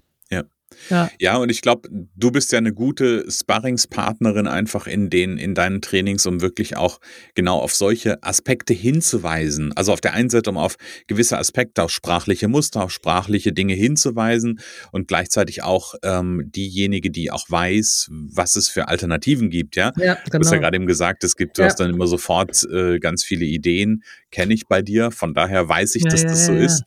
Ja. 0.90 1.10
ja, 1.18 1.36
und 1.36 1.50
ich 1.50 1.60
glaube, 1.60 1.88
du 2.16 2.30
bist 2.30 2.52
ja 2.52 2.58
eine 2.58 2.72
gute 2.72 3.30
Sparringspartnerin 3.30 4.46
einfach 4.46 4.86
in 4.86 5.10
den, 5.10 5.38
in 5.38 5.54
deinen 5.54 5.80
Trainings, 5.80 6.26
um 6.26 6.40
wirklich 6.40 6.76
auch 6.76 7.00
genau 7.34 7.58
auf 7.58 7.74
solche 7.74 8.22
Aspekte 8.22 8.74
hinzuweisen. 8.74 9.72
Also 9.74 9.92
auf 9.92 10.00
der 10.00 10.14
einen 10.14 10.30
Seite, 10.30 10.50
um 10.50 10.56
auf 10.56 10.76
gewisse 11.06 11.38
Aspekte, 11.38 11.82
auf 11.82 11.90
sprachliche 11.90 12.48
Muster, 12.48 12.82
auf 12.84 12.90
sprachliche 12.90 13.52
Dinge 13.52 13.74
hinzuweisen 13.74 14.60
und 14.90 15.08
gleichzeitig 15.08 15.62
auch 15.62 15.94
ähm, 16.02 16.50
diejenige, 16.54 17.10
die 17.10 17.30
auch 17.30 17.48
weiß, 17.48 18.08
was 18.10 18.56
es 18.56 18.68
für 18.68 18.88
Alternativen 18.88 19.50
gibt, 19.50 19.76
ja. 19.76 19.92
ja 19.96 20.14
genau. 20.14 20.24
Du 20.24 20.38
hast 20.38 20.46
ja 20.46 20.50
genau. 20.50 20.60
gerade 20.62 20.76
eben 20.76 20.86
gesagt, 20.86 21.24
es 21.24 21.36
gibt, 21.36 21.58
du 21.58 21.62
ja. 21.62 21.68
hast 21.68 21.80
dann 21.80 21.90
immer 21.90 22.06
sofort 22.06 22.64
äh, 22.72 22.98
ganz 22.98 23.24
viele 23.24 23.44
Ideen, 23.44 24.02
kenne 24.30 24.54
ich 24.54 24.66
bei 24.66 24.82
dir, 24.82 25.10
von 25.10 25.34
daher 25.34 25.68
weiß 25.68 25.94
ich, 25.96 26.04
ja, 26.04 26.10
dass 26.10 26.22
das 26.22 26.46
so 26.46 26.54
ist. 26.54 26.84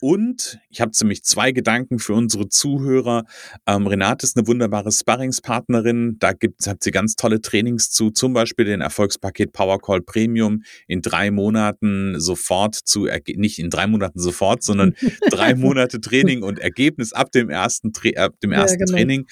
Und 0.00 0.58
ich 0.70 0.80
habe 0.80 0.92
ziemlich 0.92 1.24
zwei 1.24 1.52
Gedanken 1.52 1.98
für 1.98 2.14
unsere 2.14 2.48
Zuhörer. 2.48 3.24
Ähm, 3.66 3.86
Renate 3.86 4.26
ist 4.26 4.36
eine 4.36 4.46
wunderbare 4.46 4.92
Sparringspartnerin. 4.92 6.16
Da 6.18 6.32
gibt, 6.32 6.66
hat 6.66 6.82
sie 6.82 6.90
ganz 6.90 7.16
tolle 7.16 7.40
Trainings 7.40 7.90
zu, 7.90 8.10
zum 8.10 8.32
Beispiel 8.32 8.66
den 8.66 8.80
Erfolgspaket 8.80 9.52
Powercall 9.52 10.02
Premium 10.02 10.62
in 10.86 11.02
drei 11.02 11.30
Monaten 11.30 12.20
sofort 12.20 12.74
zu, 12.74 13.08
nicht 13.36 13.58
in 13.58 13.70
drei 13.70 13.86
Monaten 13.86 14.18
sofort, 14.18 14.62
sondern 14.62 14.94
drei 15.30 15.54
Monate 15.54 16.00
Training 16.00 16.42
und 16.42 16.58
Ergebnis 16.58 17.12
ab 17.12 17.32
dem 17.32 17.48
ersten, 17.48 17.92
ab 18.16 18.34
dem 18.40 18.52
ersten 18.52 18.80
ja, 18.80 18.84
genau. 18.84 18.96
Training. 18.96 19.26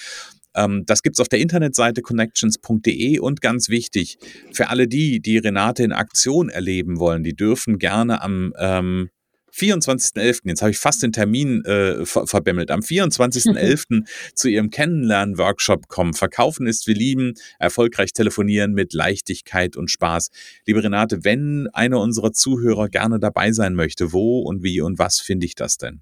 Ähm, 0.55 0.85
das 0.87 1.03
gibt's 1.03 1.20
auf 1.20 1.29
der 1.29 1.40
Internetseite 1.40 2.00
connections.de 2.00 3.18
und 3.18 3.40
ganz 3.40 3.68
wichtig, 3.68 4.18
für 4.53 4.68
alle 4.68 4.88
die, 4.88 5.20
die 5.20 5.38
Renate 5.38 5.83
in 5.83 5.92
Aktion 5.92 6.48
erleben 6.48 6.98
wollen, 6.98 7.22
die 7.24 7.35
dürfen 7.35 7.79
gerne 7.79 8.22
am 8.22 8.53
ähm, 8.59 9.11
24.11., 9.54 10.40
jetzt 10.44 10.62
habe 10.62 10.72
ich 10.72 10.78
fast 10.78 11.02
den 11.02 11.12
Termin 11.12 11.64
äh, 11.64 12.04
ver 12.04 12.26
verbämmelt, 12.26 12.70
am 12.70 12.80
24.11. 12.84 14.06
zu 14.34 14.48
ihrem 14.48 14.70
Kennenlernen-Workshop 14.70 15.88
kommen. 15.88 16.14
Verkaufen 16.14 16.66
ist 16.66 16.86
wir 16.86 16.94
lieben, 16.94 17.34
erfolgreich 17.58 18.12
telefonieren 18.12 18.72
mit 18.72 18.92
Leichtigkeit 18.92 19.76
und 19.76 19.90
Spaß. 19.90 20.30
Liebe 20.66 20.82
Renate, 20.82 21.24
wenn 21.24 21.68
einer 21.72 22.00
unserer 22.00 22.32
Zuhörer 22.32 22.88
gerne 22.88 23.18
dabei 23.18 23.52
sein 23.52 23.74
möchte, 23.74 24.12
wo 24.12 24.40
und 24.40 24.62
wie 24.62 24.80
und 24.80 24.98
was 24.98 25.20
finde 25.20 25.46
ich 25.46 25.54
das 25.54 25.78
denn? 25.78 26.00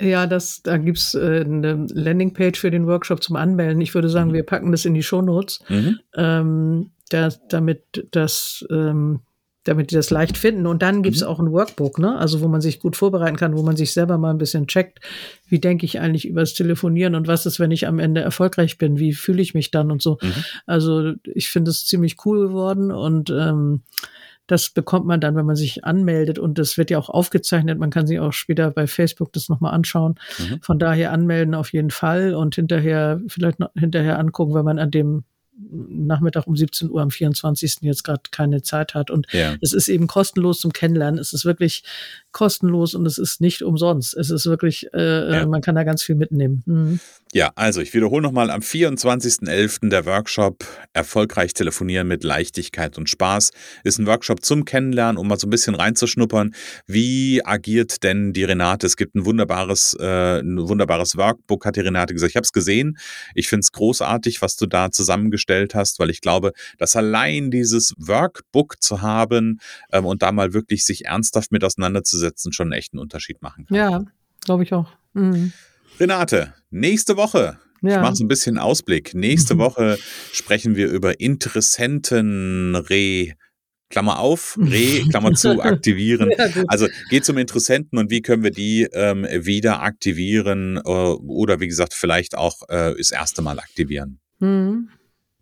Ja, 0.00 0.26
das, 0.26 0.62
da 0.62 0.78
gibt's 0.78 1.14
äh, 1.14 1.44
eine 1.44 1.86
Landingpage 1.92 2.58
für 2.58 2.70
den 2.70 2.86
Workshop 2.86 3.22
zum 3.22 3.36
Anmelden. 3.36 3.82
Ich 3.82 3.94
würde 3.94 4.08
sagen, 4.08 4.30
mhm. 4.30 4.34
wir 4.34 4.44
packen 4.44 4.72
das 4.72 4.86
in 4.86 4.94
die 4.94 5.02
Shownotes, 5.02 5.60
mhm. 5.68 5.98
ähm, 6.16 6.90
da, 7.10 7.28
damit 7.48 8.08
das 8.10 8.64
ähm, 8.70 9.20
damit 9.64 9.90
die 9.90 9.94
das 9.94 10.10
leicht 10.10 10.38
finden. 10.38 10.66
Und 10.66 10.82
dann 10.82 11.02
gibt 11.02 11.16
es 11.16 11.22
mhm. 11.22 11.28
auch 11.28 11.38
ein 11.38 11.52
Workbook, 11.52 11.98
ne? 11.98 12.16
Also 12.16 12.40
wo 12.40 12.48
man 12.48 12.60
sich 12.60 12.80
gut 12.80 12.96
vorbereiten 12.96 13.36
kann, 13.36 13.56
wo 13.56 13.62
man 13.62 13.76
sich 13.76 13.92
selber 13.92 14.16
mal 14.16 14.30
ein 14.30 14.38
bisschen 14.38 14.66
checkt, 14.66 15.00
wie 15.48 15.58
denke 15.58 15.84
ich 15.84 16.00
eigentlich 16.00 16.26
übers 16.26 16.54
Telefonieren 16.54 17.14
und 17.14 17.26
was 17.26 17.46
ist, 17.46 17.60
wenn 17.60 17.70
ich 17.70 17.86
am 17.86 17.98
Ende 17.98 18.22
erfolgreich 18.22 18.78
bin, 18.78 18.98
wie 18.98 19.12
fühle 19.12 19.42
ich 19.42 19.54
mich 19.54 19.70
dann 19.70 19.90
und 19.90 20.00
so. 20.00 20.18
Mhm. 20.22 20.44
Also 20.66 21.12
ich 21.24 21.50
finde 21.50 21.70
es 21.70 21.86
ziemlich 21.86 22.24
cool 22.24 22.48
geworden 22.48 22.90
und 22.90 23.30
ähm, 23.30 23.82
das 24.46 24.70
bekommt 24.70 25.06
man 25.06 25.20
dann, 25.20 25.36
wenn 25.36 25.46
man 25.46 25.54
sich 25.54 25.84
anmeldet 25.84 26.38
und 26.40 26.58
das 26.58 26.76
wird 26.76 26.90
ja 26.90 26.98
auch 26.98 27.08
aufgezeichnet. 27.08 27.78
Man 27.78 27.90
kann 27.90 28.08
sich 28.08 28.18
auch 28.18 28.32
später 28.32 28.70
bei 28.72 28.88
Facebook 28.88 29.32
das 29.32 29.48
nochmal 29.48 29.74
anschauen. 29.74 30.16
Mhm. 30.38 30.60
Von 30.60 30.78
daher 30.80 31.12
anmelden 31.12 31.54
auf 31.54 31.72
jeden 31.72 31.90
Fall 31.90 32.34
und 32.34 32.56
hinterher 32.56 33.20
vielleicht 33.28 33.60
noch 33.60 33.70
hinterher 33.76 34.18
angucken, 34.18 34.54
wenn 34.54 34.64
man 34.64 34.80
an 34.80 34.90
dem 34.90 35.24
Nachmittag 35.68 36.46
um 36.46 36.56
17 36.56 36.90
Uhr 36.90 37.02
am 37.02 37.10
24. 37.10 37.78
jetzt 37.82 38.04
gerade 38.04 38.22
keine 38.30 38.62
Zeit 38.62 38.94
hat. 38.94 39.10
Und 39.10 39.26
ja. 39.32 39.56
es 39.60 39.72
ist 39.72 39.88
eben 39.88 40.06
kostenlos 40.06 40.60
zum 40.60 40.72
Kennenlernen. 40.72 41.20
Es 41.20 41.32
ist 41.32 41.44
wirklich 41.44 41.84
kostenlos 42.32 42.94
und 42.94 43.06
es 43.06 43.18
ist 43.18 43.40
nicht 43.40 43.62
umsonst. 43.62 44.16
Es 44.16 44.30
ist 44.30 44.46
wirklich, 44.46 44.86
äh, 44.92 45.32
ja. 45.32 45.46
man 45.46 45.60
kann 45.60 45.74
da 45.74 45.84
ganz 45.84 46.02
viel 46.02 46.14
mitnehmen. 46.14 46.62
Mhm. 46.66 47.00
Ja, 47.32 47.52
also 47.54 47.80
ich 47.80 47.94
wiederhole 47.94 48.22
nochmal, 48.22 48.50
am 48.50 48.60
24.11. 48.60 49.88
der 49.88 50.04
Workshop 50.04 50.64
Erfolgreich 50.92 51.54
telefonieren 51.54 52.08
mit 52.08 52.24
Leichtigkeit 52.24 52.98
und 52.98 53.08
Spaß 53.08 53.52
ist 53.84 53.98
ein 54.00 54.06
Workshop 54.08 54.44
zum 54.44 54.64
Kennenlernen, 54.64 55.16
um 55.16 55.28
mal 55.28 55.38
so 55.38 55.46
ein 55.46 55.50
bisschen 55.50 55.76
reinzuschnuppern. 55.76 56.52
Wie 56.88 57.40
agiert 57.44 58.02
denn 58.02 58.32
die 58.32 58.42
Renate? 58.42 58.84
Es 58.84 58.96
gibt 58.96 59.14
ein 59.14 59.26
wunderbares, 59.26 59.96
äh, 60.00 60.40
ein 60.40 60.68
wunderbares 60.68 61.16
Workbook, 61.16 61.66
hat 61.66 61.76
die 61.76 61.80
Renate 61.80 62.14
gesagt. 62.14 62.30
Ich 62.30 62.36
habe 62.36 62.44
es 62.44 62.52
gesehen. 62.52 62.98
Ich 63.36 63.46
finde 63.46 63.60
es 63.60 63.70
großartig, 63.70 64.42
was 64.42 64.56
du 64.56 64.66
da 64.66 64.90
zusammengestellt 64.90 65.76
hast, 65.76 66.00
weil 66.00 66.10
ich 66.10 66.22
glaube, 66.22 66.50
dass 66.78 66.96
allein 66.96 67.52
dieses 67.52 67.94
Workbook 67.96 68.82
zu 68.82 69.02
haben 69.02 69.60
ähm, 69.92 70.04
und 70.04 70.22
da 70.22 70.32
mal 70.32 70.52
wirklich 70.52 70.84
sich 70.84 71.04
ernsthaft 71.04 71.52
mit 71.52 71.62
auseinanderzusetzen, 71.62 72.19
schon 72.50 72.66
einen 72.66 72.78
echten 72.78 72.98
Unterschied 72.98 73.42
machen 73.42 73.66
kann. 73.66 73.76
Ja, 73.76 74.04
glaube 74.44 74.62
ich 74.62 74.72
auch. 74.72 74.92
Mhm. 75.14 75.52
Renate, 75.98 76.54
nächste 76.70 77.16
Woche. 77.16 77.58
Ja. 77.82 77.96
Ich 77.96 78.02
mache 78.02 78.16
so 78.16 78.24
ein 78.24 78.28
bisschen 78.28 78.58
Ausblick. 78.58 79.14
Nächste 79.14 79.56
Woche 79.58 79.98
sprechen 80.32 80.76
wir 80.76 80.88
über 80.88 81.20
Interessentenre. 81.20 83.34
Klammer 83.90 84.20
auf, 84.20 84.56
Re, 84.60 85.02
Klammer 85.10 85.34
zu, 85.34 85.60
aktivieren. 85.62 86.30
Ja, 86.38 86.46
also 86.68 86.86
geht 87.10 87.24
zum 87.24 87.38
Interessenten 87.38 87.98
und 87.98 88.08
wie 88.08 88.22
können 88.22 88.44
wir 88.44 88.52
die 88.52 88.86
ähm, 88.92 89.24
wieder 89.24 89.82
aktivieren 89.82 90.76
äh, 90.76 90.80
oder 90.80 91.58
wie 91.58 91.66
gesagt, 91.66 91.92
vielleicht 91.92 92.36
auch 92.36 92.62
äh, 92.68 92.94
das 92.96 93.10
erste 93.10 93.42
Mal 93.42 93.58
aktivieren. 93.58 94.20
Mhm. 94.38 94.90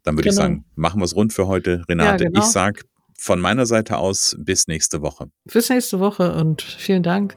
Dann 0.02 0.16
würde 0.16 0.30
genau. 0.30 0.30
ich 0.30 0.36
sagen, 0.36 0.64
machen 0.76 1.00
wir 1.00 1.04
es 1.04 1.14
rund 1.14 1.34
für 1.34 1.46
heute. 1.46 1.84
Renate, 1.90 2.24
ja, 2.24 2.30
genau. 2.30 2.40
ich 2.40 2.46
sage 2.46 2.84
von 3.18 3.40
meiner 3.40 3.66
Seite 3.66 3.98
aus 3.98 4.36
bis 4.38 4.68
nächste 4.68 5.02
Woche. 5.02 5.30
Bis 5.44 5.68
nächste 5.68 6.00
Woche 6.00 6.34
und 6.34 6.62
vielen 6.62 7.02
Dank. 7.02 7.36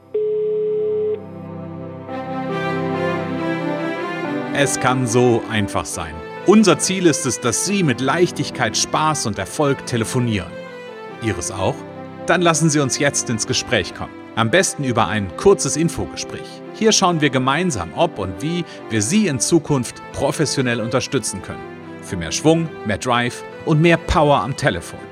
Es 4.54 4.78
kann 4.78 5.06
so 5.06 5.42
einfach 5.50 5.84
sein. 5.84 6.14
Unser 6.46 6.78
Ziel 6.78 7.06
ist 7.06 7.26
es, 7.26 7.40
dass 7.40 7.66
Sie 7.66 7.82
mit 7.82 8.00
Leichtigkeit, 8.00 8.76
Spaß 8.76 9.26
und 9.26 9.38
Erfolg 9.38 9.86
telefonieren. 9.86 10.50
Ihres 11.22 11.50
auch? 11.50 11.74
Dann 12.26 12.42
lassen 12.42 12.68
Sie 12.68 12.80
uns 12.80 12.98
jetzt 12.98 13.30
ins 13.30 13.46
Gespräch 13.46 13.94
kommen. 13.94 14.12
Am 14.34 14.50
besten 14.50 14.84
über 14.84 15.08
ein 15.08 15.36
kurzes 15.36 15.76
Infogespräch. 15.76 16.62
Hier 16.74 16.92
schauen 16.92 17.20
wir 17.20 17.30
gemeinsam, 17.30 17.92
ob 17.96 18.18
und 18.18 18.40
wie 18.40 18.64
wir 18.90 19.02
Sie 19.02 19.26
in 19.26 19.40
Zukunft 19.40 20.02
professionell 20.12 20.80
unterstützen 20.80 21.42
können. 21.42 21.62
Für 22.02 22.16
mehr 22.16 22.32
Schwung, 22.32 22.68
mehr 22.86 22.98
Drive 22.98 23.44
und 23.64 23.80
mehr 23.80 23.96
Power 23.96 24.40
am 24.40 24.56
Telefon. 24.56 25.11